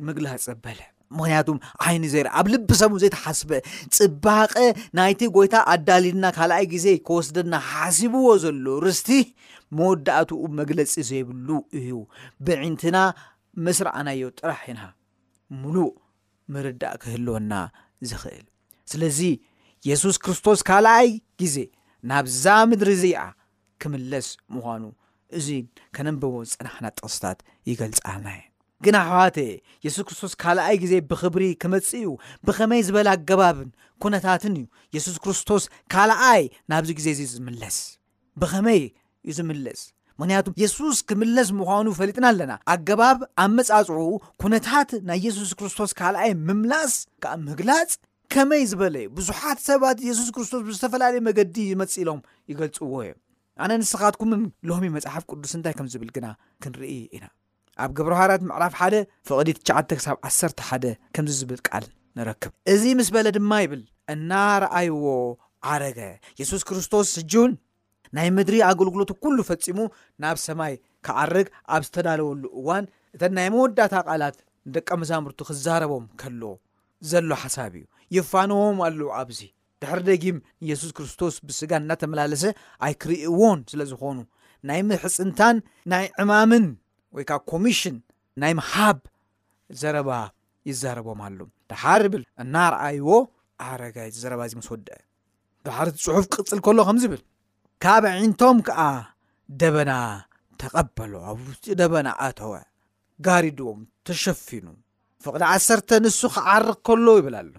ምግላፅ 0.08 0.42
ዘበለ 0.48 0.78
ምክንያቱ 1.18 1.48
ዓይኒ 1.86 2.04
ዘረአ 2.14 2.32
ኣብ 2.40 2.46
ልብሰሙ 2.52 2.92
ዘይተሓስበ 3.02 3.50
ፅባቐ 3.96 4.52
ናይቲ 4.98 5.20
ጎይታ 5.36 5.54
ኣዳሊድና 5.74 6.24
ካልኣይ 6.36 6.64
ግዜ 6.74 6.86
ከወስደና 7.06 7.54
ሓስብዎ 7.70 8.26
ዘሎ 8.44 8.66
ርስቲ 8.86 9.08
መወዳእትኡ 9.78 10.40
መግለፂ 10.60 10.92
ዘይብሉ 11.10 11.48
እዩ 11.80 11.90
ብዒንትና 12.46 12.96
መስራእናዮ 13.66 14.22
ጥራሕ 14.40 14.62
ኢና 14.72 14.80
ሙሉእ 15.62 15.92
ምርዳእ 16.54 16.96
ክህልወና 17.02 17.52
ዝኽእል 18.10 18.46
ስለዚ 18.92 19.20
የሱስ 19.88 20.16
ክርስቶስ 20.24 20.60
ካልኣይ 20.70 21.08
ግዜ 21.42 21.56
ናብዛ 22.10 22.44
ምድሪ 22.70 22.90
እዚኣ 22.98 23.20
ክምለስ 23.82 24.26
ምዃኑ 24.56 24.84
እዚ 25.38 25.48
ከነንበቦዝፅናሕና 25.96 26.86
ጥቕስታት 26.96 27.38
ይገልፃልናዩ 27.70 28.42
ግን 28.84 28.94
ኣሕዋት 29.00 29.36
የሱስ 29.84 30.04
ክርስቶስ 30.08 30.32
ካልኣይ 30.42 30.76
ግዜ 30.82 30.94
ብክብሪ 31.10 31.44
ክመፅ 31.62 31.88
እዩ 31.98 32.06
ብኸመይ 32.46 32.80
ዝበለ 32.86 33.08
ኣገባብን 33.16 33.68
ኩነታትን 34.02 34.54
እዩ 34.58 34.64
የሱስ 34.96 35.16
ክርስቶስ 35.24 35.64
ካልኣይ 35.94 36.42
ናብዚ 36.72 36.90
ግዜ 36.98 37.06
እ 37.24 37.26
ዝምለስ 37.32 37.76
ብኸመይ 38.40 38.82
እዩ 39.28 39.34
ዝምልስ 39.38 39.82
ምክንያቱም 40.20 40.54
የሱስ 40.62 40.98
ክምለስ 41.10 41.48
ምኳኑ 41.58 41.86
ፈሊጥና 41.98 42.24
ኣለና 42.32 42.52
ኣገባብ 42.74 43.18
ኣብ 43.42 43.52
መፃፅዑ 43.58 44.02
ኩነታት 44.42 44.90
ናይ 45.08 45.20
የሱስ 45.26 45.52
ክርስቶስ 45.60 45.90
ካልኣይ 46.00 46.32
ምምላስ 46.48 46.92
ከዓ 47.24 47.34
ምግላፅ 47.46 47.92
ከመይ 48.34 48.62
ዝበለዩ 48.70 49.06
ብዙሓት 49.18 49.58
ሰባት 49.68 49.98
የሱስ 50.08 50.28
ክርስቶስ 50.36 50.62
ብዝተፈላለዩ 50.68 51.20
መገዲ 51.28 51.56
ዝመፅኢሎም 51.72 52.20
ይገልፅዎ 52.52 52.94
እዩ 53.06 53.14
ኣነ 53.64 53.70
ንስኻትኩምን 53.82 54.42
ሎሚ 54.68 54.84
መፅሓፍ 54.98 55.24
ቅዱስ 55.30 55.54
እንታይ 55.58 55.74
ከም 55.80 55.88
ዝብል 55.94 56.10
ግና 56.18 56.26
ክንርኢ 56.64 56.94
ኢና 57.16 57.26
ኣብ 57.82 57.90
ግብርሃርት 57.98 58.42
ምዕራፍ 58.48 58.74
1ደ 58.80 58.94
ፍቅዲ 59.28 59.48
99 59.68 60.02
ሳ 60.04 60.14
11 60.28 60.90
ከምዚ 61.14 61.32
ዝብል 61.42 61.60
ቃል 61.68 61.84
ንረክብ 62.18 62.52
እዚ 62.72 62.82
ምስ 62.98 63.08
በለ 63.14 63.26
ድማ 63.36 63.52
ይብል 63.64 63.82
እናረኣይዎ 64.14 65.04
ዓረገ 65.70 66.00
የሱስ 66.40 66.62
ክርስቶስ 66.68 67.06
ስጁውን 67.16 67.52
ናይ 68.16 68.28
ምድሪ 68.36 68.56
ኣገልግሎት 68.70 69.10
ኩሉ 69.22 69.36
ፈፂሙ 69.50 69.78
ናብ 70.22 70.36
ሰማይ 70.46 70.74
ክዓርግ 71.06 71.46
ኣብ 71.74 71.82
ዝተዳለወሉ 71.86 72.42
እዋን 72.60 72.84
እተን 73.16 73.32
ናይ 73.38 73.48
መወዳእታ 73.54 73.94
ቓላት 74.08 74.36
ንደቀ 74.68 74.88
መዛሙርቱ 75.00 75.38
ክዛረቦም 75.48 76.04
ከሎ 76.22 76.42
ዘሎ 77.10 77.30
ሓሳብ 77.44 77.72
እዩ 77.80 77.84
ይፋነዎም 78.18 78.78
ኣለዉ 78.86 79.08
ኣብዚ 79.20 79.40
ድሕሪ 79.82 80.00
ደጊም 80.10 80.38
የሱስ 80.68 80.92
ክርስቶስ 80.98 81.34
ብስጋን 81.48 81.84
እዳተመላለሰ 81.86 82.44
ኣይክርእዎን 82.86 83.60
ስለ 83.72 83.80
ዝኾኑ 83.92 84.18
ናይ 84.68 84.80
ምሕፅንታን 84.90 85.56
ናይ 85.92 86.04
ዕማምን 86.24 86.66
ወይ 87.16 87.24
ከዓ 87.30 87.38
ኮሚሽን 87.52 87.96
ናይ 88.42 88.52
ምሃብ 88.58 88.98
ዘረባ 89.80 90.10
ይዛረቦም 90.68 91.20
ኣሉ 91.26 91.38
ድሓር 91.70 92.02
ብል 92.12 92.22
እናርኣይዎ 92.42 93.08
ኣረጋ 93.66 93.96
ዘረባ 94.22 94.40
እዚ 94.48 94.54
መስ 94.60 94.68
ወድአ 94.74 94.96
ድሓርእቲ 95.66 95.98
ፅሑፍ 96.06 96.24
ክቅፅል 96.32 96.60
ከሎ 96.66 96.78
ከምዝብል 96.88 97.22
ካብ 97.82 98.04
ዒንቶም 98.20 98.58
ከዓ 98.68 98.80
ደበና 99.60 99.92
ተቐበሎ 100.62 101.12
ኣብ 101.30 101.38
ውኡ 101.48 101.64
ደበና 101.80 102.08
ኣተወ 102.26 102.54
ጋሪድዎም 103.26 103.80
ተሸፊኑ 104.08 104.66
ፍቕዲ 105.24 105.42
ዓሰርተ 105.52 105.88
ንሱ 106.04 106.20
ክዓርቕ 106.34 106.72
ከሎ 106.86 107.06
ይብል 107.20 107.36
ኣሎ 107.40 107.52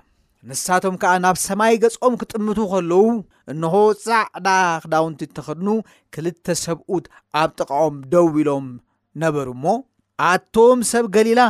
ንሳቶም 0.49 0.95
ከዓ 1.01 1.11
ናብ 1.25 1.37
ሰማይ 1.45 1.73
ገጾም 1.83 2.15
ክጥምቱ 2.21 2.59
ከለዉ 2.71 3.01
እንሆ 3.51 3.73
ፃዕዳ 4.03 4.47
ክዳውንቲ 4.83 5.21
እንተክድኑ 5.27 5.67
ክልተ 6.15 6.45
ሰብኡት 6.65 7.05
ኣብ 7.41 7.51
ጥቃዖም 7.59 7.95
ደው 8.11 8.27
ኢሎም 8.41 8.67
ነበሩ 9.23 9.47
እሞ 9.57 9.65
ኣቶም 10.31 10.79
ሰብ 10.91 11.05
ገሊላ 11.15 11.41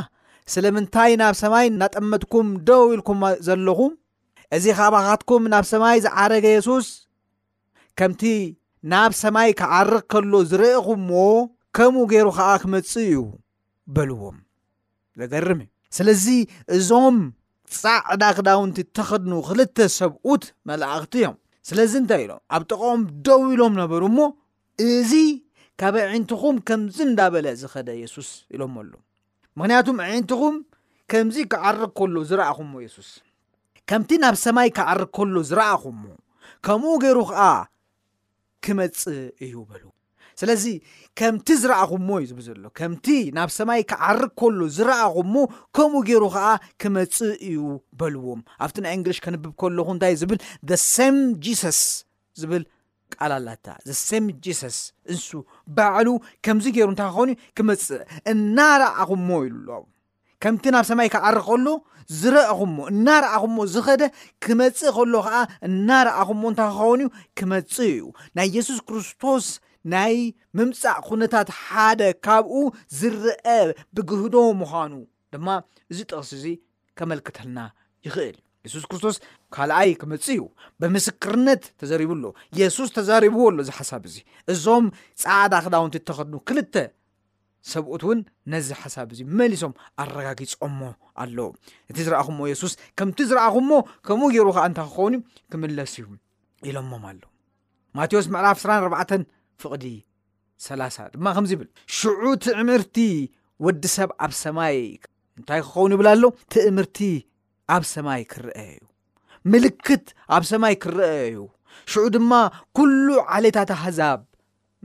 ስለምንታይ 0.53 1.11
ናብ 1.21 1.35
ሰማይ 1.43 1.65
እናጠመጥኩም 1.71 2.47
ደው 2.67 2.83
ኢልኩም 2.95 3.21
ዘለኹም 3.47 3.93
እዚ 4.55 4.65
ካባካትኩም 4.79 5.43
ናብ 5.53 5.65
ሰማይ 5.73 5.97
ዝዓረገ 6.05 6.45
የሱስ 6.55 6.87
ከምቲ 7.99 8.23
ናብ 8.91 9.11
ሰማይ 9.21 9.49
ክዓርኽ 9.59 10.03
ከሎ 10.13 10.33
ዝረአኹ 10.51 10.87
እሞ 10.99 11.11
ከምኡ 11.77 12.03
ገይሩ 12.11 12.27
ከዓ 12.37 12.49
ክመፅ 12.63 12.91
እዩ 13.05 13.21
በልዎም 13.95 14.37
ዘገርም 15.21 15.59
እዩ 15.63 15.69
ስለዚ 15.97 16.25
እዞም 16.77 17.17
ፃዕዳ 17.81 18.23
ክዳውንቲ 18.37 18.77
ተኸድኑ 18.97 19.33
ክልተ 19.47 19.77
ሰብኡት 19.99 20.43
መላእኽቲ 20.69 21.13
እዮም 21.21 21.35
ስለዚ 21.69 21.91
እንታይ 22.01 22.21
ኢሎም 22.25 22.41
ኣብ 22.55 22.63
ጥቕኦም 22.69 23.01
ደው 23.27 23.41
ኢሎም 23.53 23.73
ነበሩ 23.81 24.01
እሞ 24.11 24.19
እዚ 24.87 25.13
ካበ 25.81 25.95
ዒንትኩም 26.11 26.57
ከምዚ 26.67 26.97
እንዳበለ 27.07 27.47
ዝኸደ 27.61 27.89
የሱስ 28.01 28.29
ኢሎምኣሎ 28.55 28.91
ምክንያቱ 29.59 29.87
ዒንትኹም 30.11 30.55
ከምዚ 31.11 31.37
ክዓርግ 31.53 31.81
ከሉ 31.97 32.15
ዝረኣኹምዎ 32.29 32.79
ሱስ 32.95 33.09
ከምቲ 33.89 34.11
ናብ 34.21 34.35
ሰማይ 34.43 34.69
ክዓርግ 34.77 35.09
ከሎ 35.17 35.35
ዝረአኹምሞ 35.49 36.05
ከምኡ 36.65 36.93
ገይሩ 37.03 37.17
ከዓ 37.31 37.41
ክመፅ 38.65 39.01
እዩ 39.45 39.55
በልዎ 39.71 39.85
ስለዚ 40.41 40.63
ከምቲ 41.19 41.47
ዝረአኹምሞ 41.63 42.09
እዩ 42.21 42.29
ዝብዘሎ 42.31 42.63
ከምቲ 42.79 43.05
ናብ 43.37 43.49
ሰማይ 43.57 43.81
ክዓርግ 43.91 44.31
ከሎ 44.41 44.59
ዝረኣኹምሞ 44.77 45.35
ከምኡ 45.77 46.01
ገይሩ 46.09 46.23
ከዓ 46.35 46.47
ክመፅ 46.83 47.15
እዩ 47.49 47.59
በልዎም 47.99 48.41
ኣብቲ 48.67 48.75
ናይ 48.85 48.93
እንግሊሽ 48.99 49.19
ከንብብ 49.25 49.53
ከለኹ 49.63 49.87
እንታይ 49.95 50.15
ዝብል 50.23 50.39
ደ 50.71 50.79
ሰም 50.95 51.17
ጂሰስ 51.47 51.81
ዝብል 52.41 52.63
ቃላላታ 53.13 53.67
ዘሴም 53.89 54.25
ጂሰስ 54.45 54.77
እንሱ 55.13 55.27
ባዕሉ 55.77 56.09
ከምዚ 56.45 56.65
ገይሩ 56.75 56.87
እንታይ 56.93 57.09
ክኸኑ 57.13 57.29
ክመፅእ 57.57 58.01
እናረኣኹሞ 58.31 59.29
ኢሉ 59.47 59.55
ሎ 59.67 59.71
ከምቲ 60.43 60.63
ናብ 60.75 60.85
ሰማይ 60.89 61.09
ክዓሪ 61.13 61.35
ከሎ 61.47 61.67
ዝረአኹሞ 62.19 62.77
እናረኣኹሞ 62.93 63.57
ዝኸደ 63.73 64.03
ክመፅእ 64.45 64.93
ከሎ 64.97 65.13
ከዓ 65.27 65.37
እናረኣኹሞ 65.67 66.41
እንታይ 66.51 66.69
ክኸውን 66.73 67.01
ዩ 67.05 67.07
ክመፅ 67.39 67.77
እዩ 67.91 68.01
ናይ 68.39 68.47
የሱስ 68.57 68.79
ክርስቶስ 68.87 69.47
ናይ 69.93 70.15
ምምፃእ 70.59 70.99
ኩነታት 71.07 71.49
ሓደ 71.63 72.01
ካብኡ 72.25 72.53
ዝርአ 72.99 73.45
ብግህዶ 73.95 74.35
ምዃኑ 74.61 74.93
ድማ 75.33 75.47
እዚ 75.91 75.99
ጥቕስ 76.09 76.29
እዙ 76.37 76.43
ከመልክተልና 76.97 77.59
ይኽእል 78.05 78.37
እዩ 78.39 78.44
የሱስ 78.65 78.85
ክርስቶስ 78.91 79.15
ካልኣይ 79.55 79.89
ክመፅ 80.01 80.25
እዩ 80.33 80.41
ብምስክርነት 80.81 81.63
ተዘሪቡኣሎ 81.81 82.25
የሱስ 82.59 82.89
ተዘሪብዎ 82.97 83.41
ኣሎ 83.51 83.59
ዚ 83.67 83.71
ሓሳብ 83.79 84.03
እዙ 84.09 84.15
እዞም 84.53 84.85
ፃዕዳ 85.23 85.53
ክዳውንቲ 85.65 85.95
እተኸድኑ 86.01 86.35
ክልተ 86.49 86.75
ሰብኡት 87.73 88.01
እውን 88.05 88.19
ነዚ 88.53 88.67
ሓሳብ 88.81 89.07
እዙ 89.13 89.19
መሊሶም 89.39 89.73
ኣረጋጊፆሞ 90.03 90.79
ኣሎ 91.23 91.37
እቲ 91.91 91.97
ዝረአኹሞ 92.07 92.39
የሱስ 92.51 92.73
ከምቲ 92.99 93.19
ዝረአኹሞ 93.29 93.71
ከምኡ 94.07 94.29
ገይሩ 94.35 94.47
ከዓ 94.57 94.63
እንታይ 94.71 94.87
ክኸውን 94.93 95.15
ክምለስ 95.53 95.93
እዩ 95.99 96.05
ኢሎሞም 96.69 97.05
ኣሎ 97.11 97.21
ማቴዎስ 97.97 98.27
ዕፍ 98.51 98.65
24 98.67 99.15
ፍዲ 99.63 99.85
3 100.69 100.99
ድማ 101.13 101.27
ከምዚ 101.37 101.51
ብል 101.61 101.69
ሽዑ 101.97 102.23
ቲ 102.43 102.55
እምርቲ 102.63 102.97
ወዲ 103.65 103.83
ሰብ 103.97 104.09
ኣብ 104.25 104.31
ሰማይ 104.43 104.77
እንታይ 105.39 105.61
ክኸውን 105.67 105.91
ይብል 105.95 106.07
ኣሎ 106.15 106.23
ቲ 106.51 106.65
እምርቲ 106.71 106.97
ኣብ 107.73 107.83
ሰማይ 107.93 108.21
ክረአየ 108.31 108.71
እዩ 108.77 108.81
ምልክት 109.51 110.05
ኣብ 110.35 110.43
ሰማይ 110.51 110.75
ክረአ 110.83 111.13
እዩ 111.29 111.37
ሽዑ 111.91 112.03
ድማ 112.15 112.31
ኩሉ 112.77 113.07
ዓሌታት 113.35 113.69
ኣሃዛብ 113.77 114.19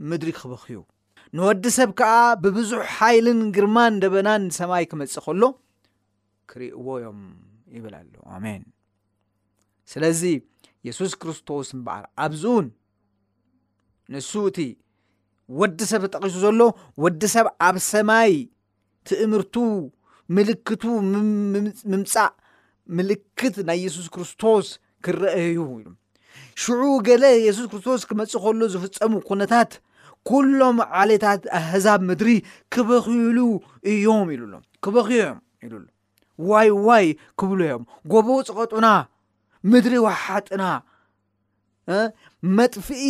ምድሪ 0.09 0.29
ክበኽዩ 0.37 0.77
ንወዲ 1.35 1.63
ሰብ 1.77 1.89
ከዓ 1.99 2.13
ብብዙሕ 2.43 2.81
ሓይልን 2.97 3.39
ግርማን 3.55 3.93
ደበናን 4.03 4.43
ሰማይ 4.59 4.83
ክመፅእ 4.91 5.23
ከሎ 5.25 5.43
ክርእዎ 6.51 6.85
ዮም 7.03 7.21
ይብል 7.75 7.93
ኣሎ 7.99 8.13
ኣሜን 8.35 8.63
ስለዚ 9.93 10.21
የሱስ 10.87 11.13
ክርስቶስ 11.21 11.67
ምበዓል 11.77 12.05
ኣብዚኡን 12.25 12.67
ንሱ 14.13 14.31
እቲ 14.49 14.57
ወዲ 15.59 15.79
ሰብ 15.91 16.01
ተጠቂሱ 16.13 16.35
ዘሎ 16.43 16.61
ወዲ 17.03 17.21
ሰብ 17.35 17.47
ኣብ 17.67 17.75
ሰማይ 17.93 18.33
ትእምርቱ 19.07 19.55
ምልክቱ 20.35 20.83
ምምፃእ 21.91 22.31
ምልክት 22.97 23.55
ናይ 23.67 23.79
የሱስ 23.85 24.07
ክርስቶስ 24.13 24.67
ክረአዩ 25.05 25.57
ኢ 25.77 25.87
ሽዑ 26.63 26.81
ገለ 27.07 27.23
የሱስ 27.47 27.67
ክርስቶስ 27.71 28.01
ክመፅእ 28.09 28.41
ከሉ 28.45 28.61
ዝፍፀሙ 28.73 29.13
ኩነታት 29.29 29.71
ኩሎም 30.29 30.77
ዓሌታት 31.01 31.41
ኣህዛብ 31.59 31.99
ምድሪ 32.09 32.29
ክበኺሉ 32.73 33.37
እዮም 33.91 34.27
ኢሎ 34.35 34.43
ክበኺሉ 34.85 35.19
ዮም 35.27 35.39
ኢሉ 35.65 35.73
ዋይ 36.49 36.69
ዋይ 36.87 37.07
ክብሎ 37.39 37.59
እዮም 37.67 37.83
ጎቦ 38.13 38.27
ፀቐጡና 38.47 38.87
ምድሪ 39.71 39.93
ወሓጥና 40.05 40.63
መጥፍኢ 42.57 43.05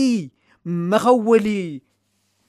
መኸወሊ 0.91 1.47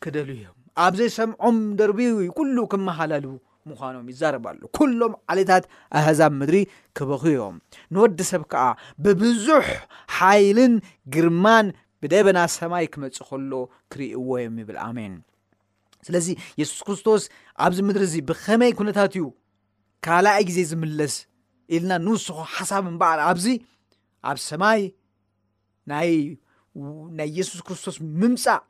ክደል 0.03 0.29
እዮም 0.37 0.57
ኣብዘይ 0.85 1.11
ሰምዖም 1.19 1.57
ደርብ 1.79 1.99
ኩሉ 2.37 2.57
ክመሓላል 2.73 3.27
ምኖም 3.71 4.07
ይዛርባሉ 4.13 4.61
ኩሎም 4.77 5.13
ዓሌታት 5.33 5.65
ኣሕዛብ 5.99 6.33
ምድሪ 6.41 6.59
ክበኺ 6.99 7.23
ዮም 7.39 7.57
ንወዲ 7.95 8.19
ሰብ 8.31 8.43
ከዓ 8.53 8.65
ብብዙሕ 9.05 9.67
ሓይልን 10.19 10.75
ግርማን 11.15 11.67
ብደበና 12.03 12.39
ሰማይ 12.59 12.87
ክመፅእ 12.93 13.27
ከሎ 13.29 13.53
ክርእዎ 13.95 14.29
ዮም 14.45 14.57
ይብል 14.63 14.79
ኣሜን 14.87 15.15
ስለዚ 16.07 16.27
የሱስ 16.61 16.81
ክርስቶስ 16.87 17.23
ኣብዚ 17.65 17.79
ምድሪ 17.89 18.05
እዚ 18.09 18.15
ብከመይ 18.29 18.73
ኩነታት 18.79 19.13
እዩ 19.19 19.27
ካልኣይ 20.05 20.43
ግዜ 20.49 20.59
ዝምለስ 20.71 21.15
ኢልና 21.77 21.93
ንውስኮ 22.07 22.39
ሓሳብ 22.55 22.85
እምበዓር 22.93 23.21
ኣብዚ 23.29 23.47
ኣብ 24.31 24.39
ሰማይ 24.49 24.81
ናይ 25.93 26.11
የሱስ 27.39 27.61
ክርስቶስ 27.67 27.97
ምምፃእ 28.21 28.61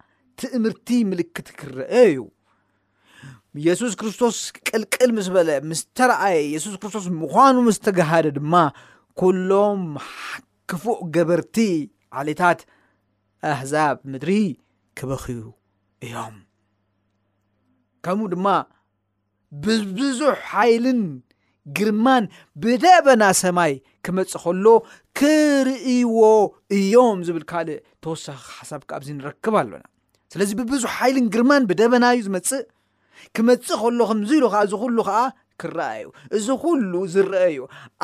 ትእምርቲ 0.40 0.88
ምልክት 1.10 1.48
ክርአ 1.58 1.88
እዩ 2.10 2.18
የሱስ 3.64 3.94
ክርስቶስ 4.00 4.36
ቅልቅል 4.68 5.10
ምስ 5.16 5.26
በለ 5.34 5.48
ምስተረአየ 5.70 6.36
የሱስ 6.54 6.76
ክርስቶስ 6.82 7.06
ምኳኑ 7.22 7.56
ምስተጋሃደ 7.66 8.26
ድማ 8.36 8.54
ኩሎም 9.20 9.82
ክፉእ 10.72 11.00
ገበርቲ 11.14 11.56
ዓሌታት 12.20 12.60
ኣሕዛብ 13.50 13.96
ምድሪ 14.12 14.30
ክበኺዩ 15.00 15.42
እዮም 16.06 16.36
ከምኡ 18.06 18.26
ድማ 18.36 18.46
ብብዙሕ 19.64 20.34
ሓይልን 20.52 21.02
ግርማን 21.78 22.24
ብደበና 22.62 23.22
ሰማይ 23.44 23.72
ክመፅእ 24.04 24.42
ከሎ 24.44 24.66
ክርእይዎ 25.18 26.20
እዮም 26.78 27.18
ዝብል 27.26 27.44
ካልእ 27.50 27.76
ተወሳኪ 28.04 28.38
ሓሳብካ 28.58 28.90
ኣብዚ 28.98 29.08
ንረክብ 29.18 29.54
ኣሎና 29.60 29.84
ስለዚ 30.32 30.50
ብብዙሕ 30.60 30.92
ሓይልን 30.98 31.26
ግርማን 31.34 31.66
ብደበና 31.70 32.04
እዩ 32.16 32.22
ዝመፅእ 32.28 32.62
ክመፅእ 33.34 33.78
ከሎ 33.82 33.98
ከምዚ 34.10 34.30
ኢሉ 34.38 34.46
ከዓ 34.52 34.58
እዚ 34.66 34.72
ኩሉ 34.82 34.96
ከዓ 35.08 35.20
ክረአዩ 35.60 36.06
እዚ 36.36 36.46
ኩሉ 36.62 36.92
ዝረአዩ 37.14 37.56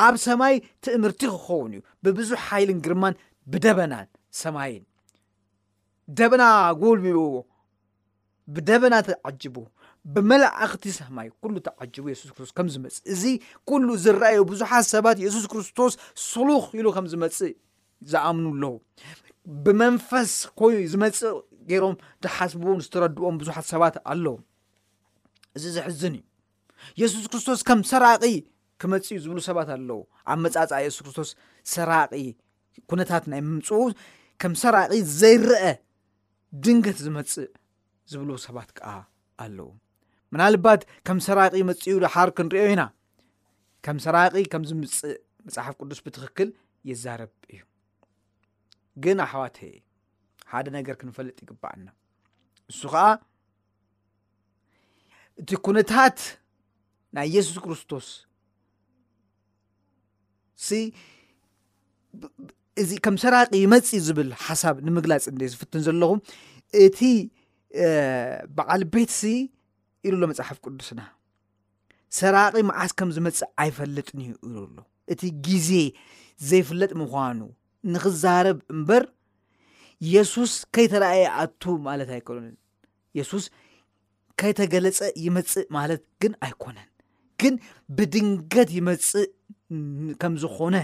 ኣብ 0.06 0.14
ሰማይ 0.26 0.54
ትምህርቲ 0.84 1.22
ክኸውን 1.32 1.70
እዩ 1.76 1.80
ብብዙሕ 2.04 2.38
ሓይልን 2.48 2.78
ግርማን 2.84 3.14
ብደበናን 3.52 4.06
ሰማይን 4.42 4.84
ደበና 6.18 6.42
ጎልብዎ 6.80 7.24
ብደበና 8.54 8.94
ተዓጅቡ 9.08 9.56
ብመላእክቲ 10.14 10.84
ሰማይ 11.00 11.26
ኩሉ 11.42 11.54
ተዓጅቡ 11.66 12.04
የሱስክርስቶስ 12.10 12.52
ከም 12.58 12.66
ዝመፅ 12.74 12.96
እዚ 13.12 13.22
ኩሉ 13.68 13.86
ዝረአዩ 14.04 14.38
ብዙሓት 14.52 14.84
ሰባት 14.94 15.16
የሱስ 15.24 15.46
ክርስቶስ 15.52 15.92
ስሉኽ 16.28 16.64
ኢሉ 16.78 16.86
ከም 16.96 17.06
ዝመፅ 17.12 17.38
ዝኣምኑ 18.10 18.46
ኣለዉ 18.54 18.74
ብመንፈስ 19.64 20.32
ኮይኑ 20.60 20.80
ዝመፅ 20.92 21.20
ገይሮም 21.70 21.94
ተሓስቡ 22.24 22.62
ዝተረድዎም 22.84 23.36
ብዙሓት 23.42 23.64
ሰባት 23.72 23.96
ኣለዉ 24.12 24.36
እዚ 25.58 25.66
ዝሕዝን 25.76 26.14
እዩ 26.18 26.24
የሱስ 27.00 27.26
ክርስቶስ 27.32 27.60
ከም 27.68 27.80
ሰራቂ 27.90 28.22
ክመፅ 28.80 29.06
ዝብሉ 29.24 29.38
ሰባት 29.48 29.68
ኣለው 29.76 30.00
ኣብ 30.32 30.38
መጻፃ 30.44 30.70
የሱስ 30.84 30.98
ክርስቶስ 31.06 31.30
ሰራቂ 31.74 32.10
ኩነታት 32.90 33.24
ናይ 33.32 33.40
ምምፅኡ 33.48 33.80
ከም 34.42 34.52
ሰራቂ 34.62 34.90
ዘይረአ 35.20 35.64
ድንገት 36.64 36.98
ዝመፅእ 37.06 37.50
ዝብሉ 38.10 38.30
ሰባት 38.46 38.70
ከዓ 38.76 38.90
ኣለዉ 39.44 39.68
ምናልባት 40.34 40.80
ከም 41.06 41.18
ሰራቂ 41.26 41.52
መፅኡ 41.70 41.94
ድሓር 42.04 42.30
ክንሪዮ 42.36 42.64
ኢና 42.74 42.82
ከም 43.86 43.96
ሰራቂ 44.06 44.32
ከም 44.52 44.62
ዝምፅእ 44.70 45.14
መፅሓፍ 45.48 45.74
ቅዱስ 45.80 46.00
ብትክክል 46.06 46.48
የዘረብ 46.90 47.32
እዩ 47.52 47.60
ግን 49.04 49.18
ኣሕዋት 49.26 49.56
ሓደ 50.52 50.66
ነገር 50.78 50.94
ክንፈልጥ 51.00 51.36
ይግባዕና 51.44 51.86
እሱ 52.70 52.80
እቲ 55.42 55.50
ኩነታት 55.66 56.18
ናይ 57.16 57.26
የሱስ 57.34 57.58
ክርስቶስ 57.64 58.06
እዚ 62.82 62.90
ከም 63.04 63.16
ሰራቂ 63.22 63.50
መፅ 63.72 63.88
ዝብል 64.06 64.28
ሓሳብ 64.46 64.74
ንምግላፅ 64.86 65.24
እ 65.30 65.34
ዝፍትን 65.52 65.82
ዘለኹ 65.86 66.10
እቲ 66.86 66.98
በዓልቤት 68.56 69.10
ሲ 69.20 69.30
ኢሉ 70.08 70.14
ሎ 70.20 70.24
መፅሓፍ 70.30 70.58
ቅዱስና 70.64 71.00
ሰራቂ 72.18 72.52
መዓስ 72.70 72.92
ከም 72.98 73.08
ዝመፅእ 73.16 73.48
ኣይፈለጥን 73.62 74.18
እዩ 74.26 74.34
ኢሉሉ 74.48 74.76
እቲ 75.12 75.22
ግዜ 75.48 75.70
ዘይፍለጥ 76.48 76.90
ምኳኑ 77.00 77.40
ንክዛርብ 77.92 78.58
እምበር 78.74 79.04
የሱስ 80.14 80.52
ከይተረኣየ 80.74 81.24
ኣቱ 81.42 81.62
ማለት 81.88 82.08
ኣይከልንን 82.16 82.56
የሱስ 83.18 83.44
ከይተገለፀ 84.40 84.98
ይመፅእ 85.26 85.66
ማለት 85.76 86.00
ግን 86.22 86.32
ኣይኮነን 86.46 86.88
ግን 87.42 87.54
ብድንገት 87.96 88.70
ይመፅእ 88.78 89.26
ከም 90.20 90.34
ዝኮነ 90.42 90.76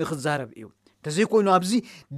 ንክዛረብ 0.00 0.50
እዩ 0.58 0.66
እንተዘይኮይኑ 1.00 1.48
ኣብዚ 1.56 1.72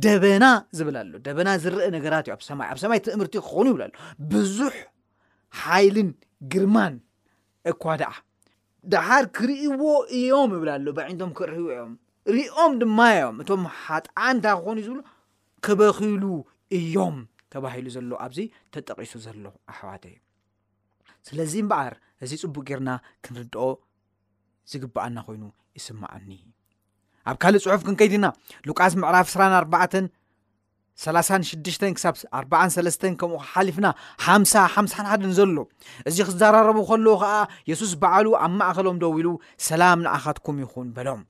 ደበና 0.04 0.44
ዝብላ 0.78 0.96
ሎ 1.10 1.18
ደበና 1.26 1.48
ዝርአ 1.62 1.80
ነገራት 1.96 2.26
እዩኣ 2.30 2.36
ሰማይኣብ 2.50 2.78
ሰማይ 2.82 3.00
ትምህርቲ 3.06 3.34
ክኾኑ 3.46 3.66
ይብላሎ 3.72 3.92
ብዙሕ 4.32 4.74
ሓይልን 5.62 6.08
ግርማን 6.52 6.94
እኳ 7.72 7.82
ድዓ 8.02 8.12
ድሓር 8.92 9.24
ክርእዎ 9.36 9.82
እዮም 10.18 10.50
ይብላ 10.56 10.70
ሎ 10.84 10.94
በዒንቶም 10.98 11.32
ክርዎ 11.40 11.66
እዮም 11.74 11.92
ሪኦም 12.36 12.72
ድማ 12.82 12.98
ዮም 13.20 13.36
እቶም 13.42 13.62
ሓጣዓን 13.82 14.32
እንታይ 14.36 14.56
ክኾኑ 14.62 14.78
ዝብሎ 14.86 15.00
ክበኪሉ 15.66 16.24
እዮም 16.78 17.16
ተባሂሉ 17.52 17.86
ዘሎ 17.96 18.10
ኣብዚ 18.26 18.38
ተጠቂሱ 18.74 19.12
ዘሎ 19.26 19.42
ኣሕዋት 19.72 20.04
ስለዚ 21.28 21.52
በዓር 21.70 21.94
እዚ 22.24 22.32
ፅቡቅ 22.42 22.62
ጌርና 22.68 22.90
ክንርድኦ 23.24 23.64
ዝግባአና 24.70 25.16
ኮይኑ 25.26 25.42
ይስማዓኒ 25.78 26.30
ኣብ 27.30 27.36
ካልእ 27.42 27.62
ፅሑፍ 27.66 27.80
ክንከይትና 27.86 28.26
ሉቃስ 28.68 28.92
ምዕራፍ 29.00 29.26
2436 29.40 32.02
ሳ 32.02 32.04
4 32.40 33.04
ከምኡ 33.20 33.34
ሓሊፍና 33.52 33.86
551 34.28 35.26
ዘሎ 35.38 35.50
እዚ 36.10 36.16
ክዘራረቡ 36.28 36.78
ከሎዎ 36.90 37.14
ከዓ 37.22 37.34
የሱስ 37.70 37.92
በዓሉ 38.04 38.26
ኣብ 38.44 38.52
ማእኸሎም 38.60 38.96
ደው 39.02 39.12
ኢሉ 39.22 39.28
ሰላም 39.68 39.98
ንኣካትኩም 40.06 40.56
ይኹን 40.64 40.88
በሎም 40.98 41.22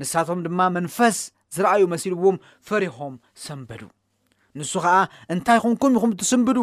ንሳቶም 0.00 0.38
ድማ 0.46 0.58
መንፈስ 0.78 1.18
ዝረኣዩ 1.56 1.82
መሲልዎም 1.94 2.36
ፈሪሖም 2.68 3.14
ሰንበዱ 3.44 3.82
ንሱ 4.58 4.72
ከዓ 4.84 4.96
እንታይ 5.34 5.58
ኹንኩም 5.64 5.92
ይኹም 5.96 6.10
እትስንብዱ 6.14 6.58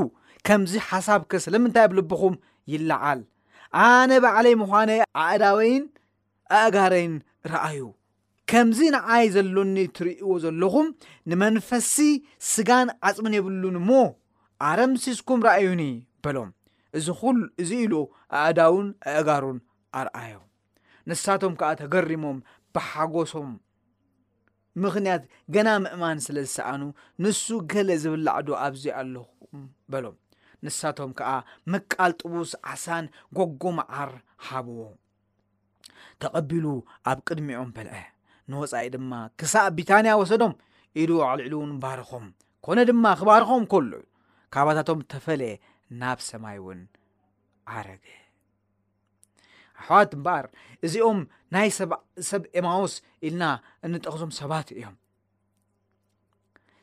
ከምዚ 0.48 0.74
ሓሳብ 0.90 1.22
ከ 1.32 1.42
ስለምንታይ 1.46 1.86
ኣብልብኹም 1.88 2.36
ይላዓል 2.74 3.20
ኣነ 3.86 4.12
ባዕለይ 4.24 4.56
ምዃነይ 4.62 5.00
ኣእዳወይን 5.24 5.84
ኣእጋረይን 6.60 7.14
ረአዩ 7.52 7.80
ከምዚ 8.52 8.80
ንዓይ 8.96 9.26
ዘሎኒ 9.36 9.76
እትርእይዎ 9.88 10.30
ዘለኹም 10.44 10.88
ንመንፈሲ 11.32 11.96
ስጋን 12.52 12.90
ዓፅሚን 13.10 13.36
የብሉን 13.38 13.76
እሞ 13.82 13.90
ኣረምሲስኩም 14.70 15.44
ረአዩኒ 15.48 15.84
በሎም 16.26 16.50
እዚ 17.00 17.06
ሉ 17.40 17.44
እዚ 17.64 17.70
ኢሉ 17.86 17.94
ኣእዳውን 18.44 18.88
ኣእጋሩን 19.16 19.60
ኣርአዮ 20.00 20.34
ንሳቶም 21.10 21.54
ከዓ 21.60 21.70
ተገሪሞም 21.82 22.40
ብሓጎሶም 22.76 23.52
ምክንያት 24.84 25.24
ገና 25.56 25.70
ምእማን 25.84 26.18
ስለ 26.26 26.36
ዝሰኣኑ 26.48 26.84
ንሱ 27.24 27.46
ገለ 27.72 27.90
ዝብላዕዶ 28.04 28.50
ኣብዚ 28.66 28.84
ኣለኹም 29.00 29.64
በሎም 29.92 30.18
ንሳቶም 30.66 31.12
ከዓ 31.20 31.32
መቃል 31.74 32.12
ጥቡስ 32.22 32.52
ዓሳን 32.72 33.06
ጎጎም 33.38 33.78
ዓር 34.02 34.12
ሓብዎ 34.48 34.80
ተቐቢሉ 36.24 36.66
ኣብ 37.10 37.20
ቅድሚኦም 37.28 37.70
በልዐ 37.76 37.96
ንወፃኢ 38.52 38.88
ድማ 38.96 39.12
ክሳብ 39.40 39.70
ቢታንያ 39.78 40.12
ወሰዶም 40.22 40.54
ኢሉ 41.02 41.12
ዕልዕሉ 41.30 41.54
እውን 41.60 41.74
ባርኾም 41.84 42.26
ኮነ 42.66 42.78
ድማ 42.90 43.06
ክባርኾም 43.20 43.64
ከሉ 43.72 43.92
ካባታቶም 44.54 45.02
ተፈለየ 45.12 45.54
ናብ 46.02 46.20
ሰማይ 46.30 46.58
እውን 46.62 46.80
ዓረገ 47.76 48.06
ኣሕዋት 49.82 50.12
ምበር 50.20 50.46
እዚኦም 50.86 51.20
ናይ 51.56 51.70
ሰብ 52.30 52.44
ኤማዎስ 52.60 52.94
ኢልና 53.28 53.44
እንጠክዞም 53.86 54.32
ሰባት 54.40 54.68
እዮም 54.78 54.96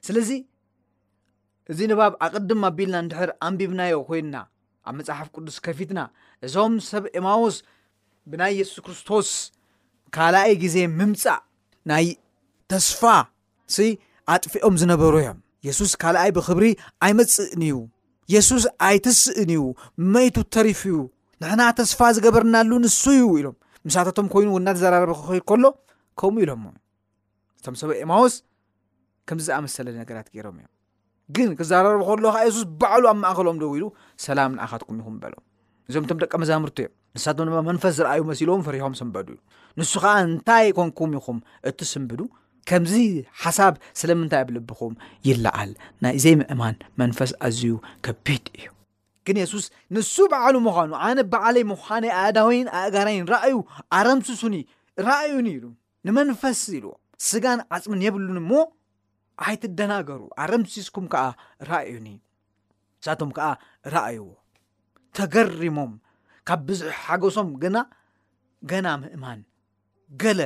ስለዚ 0.06 0.30
እዚ 1.72 1.78
ንባብ 1.90 2.12
ኣቅድም 2.26 2.60
ኣቢልና 2.68 2.96
ንድሕር 3.06 3.30
ኣንቢብናዮ 3.46 3.94
ኮይና 4.08 4.36
ኣብ 4.88 4.94
መፅሓፍ 4.98 5.28
ቅዱስ 5.36 5.56
ከፊትና 5.66 6.00
እዞም 6.46 6.74
ሰብ 6.90 7.04
ኤማዎስ 7.20 7.56
ብናይ 8.30 8.52
የሱስ 8.60 8.78
ክርስቶስ 8.86 9.28
ካልኣይ 10.16 10.52
ግዜ 10.64 10.76
ምምፃእ 10.98 11.40
ናይ 11.90 12.06
ተስፋ 12.72 13.02
ኣጥፊኦም 14.32 14.74
ዝነበሩ 14.80 15.14
እዮም 15.22 15.38
የሱስ 15.66 15.92
ካልኣይ 16.02 16.30
ብክብሪ 16.36 16.66
ኣይመፅእን 17.06 17.62
እዩ 17.68 17.76
የሱስ 18.34 18.64
ኣይትስእን 18.88 19.50
እዩ 19.54 19.62
መይቱ 20.14 20.36
ተሪፉ 20.56 20.80
ዩ 20.94 20.98
ንሕና 21.42 21.62
ተስፋ 21.78 22.00
ዝገበርናሉ 22.16 22.70
ንሱ 22.82 23.02
እዩ 23.18 23.24
ኢሎም 23.40 23.56
ምሳታቶም 23.88 24.26
ኮይኑ 24.32 24.48
ናተዘራረበ 24.64 25.12
ክክል 25.18 25.40
ከሎ 25.50 25.64
ከምኡ 26.20 26.40
ኢሎዎ 26.44 26.56
እቶም 27.58 27.74
ሰብ 27.80 27.90
ኤማውስ 28.02 28.34
ከምዚ 29.28 29.44
ዝኣመሰለ 29.48 29.86
ነገራት 30.00 30.28
ገይሮም 30.34 30.56
እዮም 30.58 30.70
ግን 31.36 31.48
ክዘራረቡ 31.58 32.02
ከሎ 32.10 32.24
ከ 32.36 32.44
የሱስ 32.46 32.64
በዕሉ 32.80 33.04
ኣብ 33.12 33.18
ማእኸሎም 33.24 33.56
ዶው 33.62 33.72
ኢሉ 33.78 33.84
ሰላም 34.26 34.52
ንኣካትኩም 34.58 34.96
ይኹም 35.00 35.16
በሎም 35.22 35.44
እዞም 35.90 36.04
እቶም 36.06 36.18
ደቂ 36.22 36.32
መዛምርቱ 36.42 36.76
እዮም 36.84 36.94
ንሳቶ 37.16 37.38
ድማ 37.48 37.56
መንፈስ 37.70 37.92
ዝረኣዩ 37.98 38.22
መሲሎዎም 38.30 38.62
ፈሪሖም 38.68 38.94
ስምበዱ 39.00 39.28
ዩ 39.36 39.38
ንሱ 39.80 39.92
ከዓ 40.04 40.14
እንታይ 40.28 40.66
ኮንኩም 40.78 41.12
ይኹም 41.18 41.38
እቲ 41.70 41.78
ስምብዱ 41.92 42.20
ከምዚ 42.70 42.94
ሓሳብ 43.42 43.74
ስለምንታይ 44.00 44.42
ኣብልብኩም 44.44 44.94
ይለዓል 45.30 45.70
ናይዘይ 46.06 46.36
ምእማን 46.40 46.76
መንፈስ 47.02 47.30
ኣዝዩ 47.48 47.72
ከቢድ 48.06 48.44
እዩ 48.58 48.68
ግን 49.28 49.36
የሱስ 49.40 49.64
ንሱ 49.94 50.14
በዕሉ 50.32 50.56
ምዃኑ 50.66 50.90
ኣነ 51.06 51.18
ባዕለይ 51.32 51.64
ምዃነይ 51.70 52.12
ኣእዳወይን 52.20 52.66
ኣእጋራይን 52.80 53.24
ረእዩ 53.32 53.56
ኣረምስሱኒ 53.98 54.56
ራእዩኒ 55.08 55.46
ኢሉ 55.56 55.64
ንመንፈስ 56.08 56.60
ኢልዎ 56.76 56.92
ስጋን 57.28 57.60
ዓፅሚን 57.76 58.04
የብሉን 58.06 58.38
እሞ 58.42 58.52
ኣይትደናገሩ 59.46 60.20
ኣረምስስኩም 60.44 61.06
ከዓ 61.12 61.24
ራእዩኒ 61.70 62.08
ንሳቶም 62.16 63.30
ከዓ 63.38 63.48
ራአይዎ 63.94 64.24
ተገሪሞም 65.18 65.92
ካብ 66.48 66.60
ብዙሕ 66.68 66.96
ሓገሶም 67.06 67.48
ግና 67.62 67.76
ገና 68.70 68.86
ምእማን 69.04 69.40
ገለ 70.22 70.40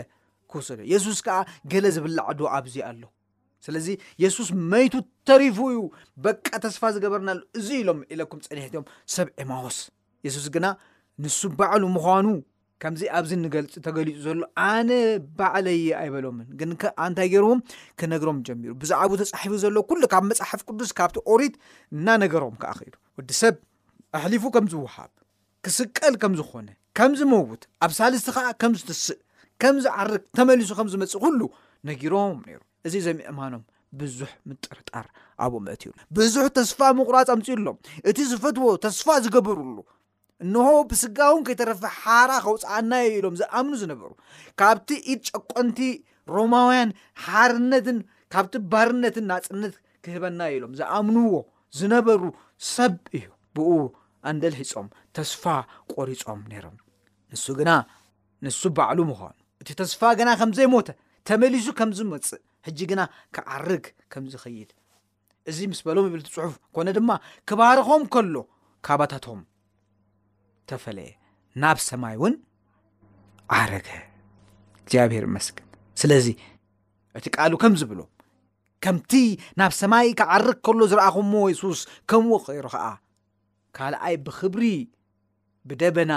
ክውሰልዩ 0.52 0.86
የሱስ 0.94 1.18
ከዓ 1.28 1.38
ገለ 1.72 1.86
ዝብላዕዱ 1.96 2.40
ኣብዙ 2.56 2.74
ኣሎ 2.90 3.02
ስለዚ 3.66 3.88
የሱስ 4.22 4.48
መይቱ 4.72 4.94
ተሪፉ 5.28 5.58
ዩ 5.76 5.80
በቃ 6.26 6.46
ተስፋ 6.64 6.82
ዝገበርናሉ 6.94 7.40
እዚ 7.58 7.68
ኢሎም 7.82 7.98
ኢለኩም 8.14 8.40
ፀኒሕትዮም 8.50 8.86
ሰብ 9.16 9.28
ዒማወስ 9.42 9.76
የሱስ 10.26 10.46
ግና 10.54 10.66
ንሱ 11.24 11.40
በዕሉ 11.58 11.82
ምዃኑ 11.96 12.26
ከምዚ 12.82 13.02
ኣብዚ 13.16 13.32
ንገልፅ 13.42 13.74
ተገሊፁ 13.86 14.16
ዘሎ 14.24 14.38
ኣነ 14.70 14.90
ባዕለዪ 15.38 15.82
ኣይበሎምን 16.00 16.46
ግንአንታይ 16.60 17.28
ገይሮዎም 17.32 17.60
ክነግሮም 18.00 18.38
ጀሚሩ 18.46 18.72
ብዛዕባ 18.82 19.10
ተፃሒፉ 19.20 19.54
ዘሎ 19.64 19.76
ኩሉ 19.90 20.02
ካብ 20.14 20.24
መፅሓፍ 20.30 20.62
ቅዱስ 20.68 20.90
ካብቲ 21.00 21.18
ኦሪት 21.34 21.54
እናነገሮም 21.96 22.56
ከዓ 22.64 22.72
ክእሉ 22.80 22.94
ወዲ 23.18 23.30
ሰብ 23.42 23.54
ኣሕሊፉ 24.20 24.44
ከም 24.56 24.66
ዝውሃብ 24.72 25.10
ክስቀል 25.66 26.16
ከም 26.24 26.34
ዝኮነ 26.40 26.68
ከም 27.00 27.12
ዝመውት 27.20 27.62
ኣብ 27.84 27.92
ሳልስቲ 28.00 28.28
ከዓ 28.38 28.46
ከምዝትስእ 28.62 29.20
ከምዝዓርግ 29.64 30.22
ተመሊሱ 30.40 30.70
ከም 30.80 30.88
ዝመፅእ 30.94 31.18
ኩሉ 31.24 31.40
ነጊሮም 31.88 32.36
ነይሩ 32.48 32.58
እዚ 32.86 32.94
ዘሚእማኖም 33.06 33.62
ብዙሕ 34.00 34.30
ምጥርጣር 34.48 35.06
ኣብኡ 35.44 35.58
ምእት 35.64 35.82
ዩ 35.86 35.90
ብዙሕ 36.16 36.44
ተስፋ 36.58 36.78
ምቑራፅ 36.98 37.28
ምፅሎም 37.40 37.76
እቲ 38.10 38.18
ዝፈትዎ 38.30 38.66
ተስፋ 38.84 39.06
ዝገበርሉ 39.24 39.76
እንሆ 40.44 40.68
ብስጋውን 40.90 41.42
ከይተረፈ 41.46 41.82
ሓራ 42.00 42.30
ከውፅአናዮ 42.44 43.08
ኢሎም 43.18 43.34
ዝኣምኑ 43.40 43.72
ዝነበሩ 43.82 44.10
ካብቲ 44.60 44.88
ኢድ 45.12 45.20
ጨቆንቲ 45.30 45.80
ሮማውያን 46.36 46.90
ሓርነትን 47.26 47.98
ካብቲ 48.34 48.54
ባርነትን 48.72 49.26
ናፅነት 49.30 49.74
ክህበናዮ 50.06 50.52
ኢሎም 50.58 50.72
ዝኣምንዎ 50.80 51.34
ዝነበሩ 51.80 52.22
ሰብ 52.74 52.94
እዩ 53.18 53.26
ብኡ 53.56 53.72
አንደልሒፆም 54.30 54.88
ተስፋ 55.18 55.42
ቆሪፆም 55.94 56.40
ነይሮም 56.52 56.76
ንሱ 57.34 57.44
ግና 57.60 57.70
ንሱ 58.46 58.60
ባዕሉ 58.78 58.98
ምዃኑ 59.10 59.32
እቲ 59.62 59.68
ተስፋ 59.80 60.00
ግና 60.18 60.28
ከምዘይሞተ 60.40 60.88
ተመሊሱ 61.28 61.66
ከምዝመፅእ 61.78 62.42
ሕጂ 62.66 62.78
ግና 62.90 63.00
ክዓርግ 63.34 63.84
ከም 64.12 64.24
ዝኽይድ 64.32 64.70
እዚ 65.50 65.58
ምስ 65.70 65.80
በሎም 65.86 66.06
ብልቲፅሑፍ 66.12 66.52
ኮነ 66.74 66.88
ድማ 66.96 67.10
ክባርኾም 67.48 68.02
ከሎ 68.14 68.34
ካባታቶም 68.86 69.40
ተፈለየ 70.70 71.10
ናብ 71.62 71.78
ሰማይ 71.90 72.14
እውን 72.18 72.34
ዓረገ 73.58 73.88
እግዚኣብሄር 74.80 75.24
መስግን 75.36 75.66
ስለዚ 76.00 76.26
እቲ 77.18 77.24
ቃሉ 77.36 77.52
ከም 77.62 77.72
ዝብሎ 77.80 78.00
ከምቲ 78.84 79.12
ናብ 79.60 79.72
ሰማይ 79.80 80.06
ክዓርግ 80.20 80.58
ከሎ 80.66 80.78
ዝረአኹምዎ 80.92 81.42
የሱስ 81.52 81.80
ከምኡ 82.12 82.38
ኸይሩ 82.46 82.64
ከዓ 82.74 82.86
ካልኣይ 83.78 84.16
ብክብሪ 84.26 84.64
ብደበና 85.70 86.12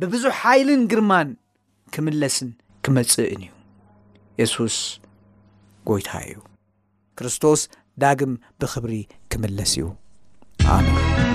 ብብዙሕ 0.00 0.32
ሓይልን 0.42 0.82
ግርማን 0.92 1.28
ክምለስን 1.96 2.48
ክመፅእን 2.84 3.42
እዩ 4.42 4.46
ሱስ 4.54 4.76
ጐይታ 5.88 6.10
እዩ 6.26 6.34
ክርስቶስ 7.18 7.60
ዳግም 8.02 8.32
ብኽብሪ 8.60 8.94
ክምለስ 9.30 9.72
እዩ 9.78 9.86
ኣ 10.76 11.34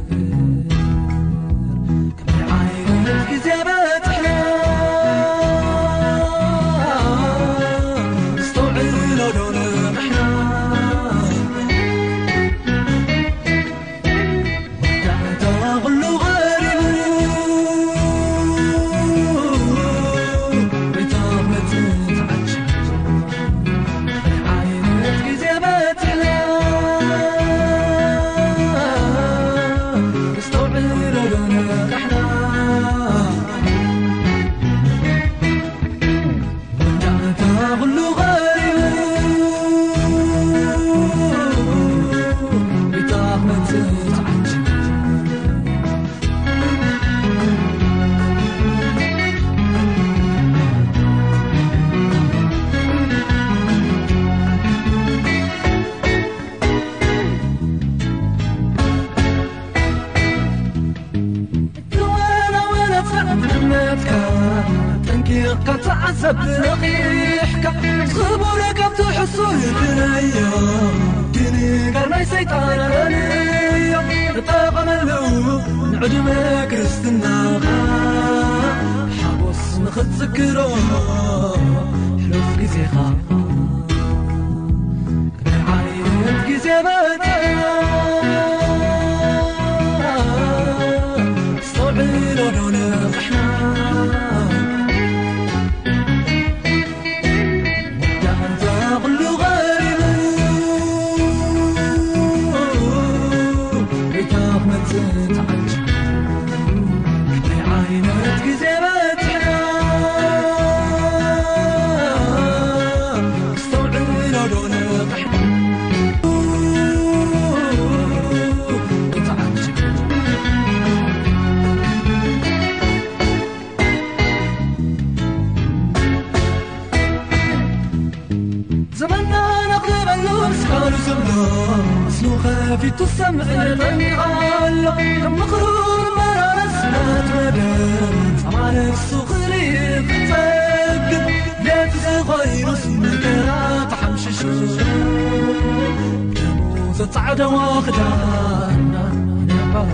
صعة 147.09 147.33
我 147.47 147.81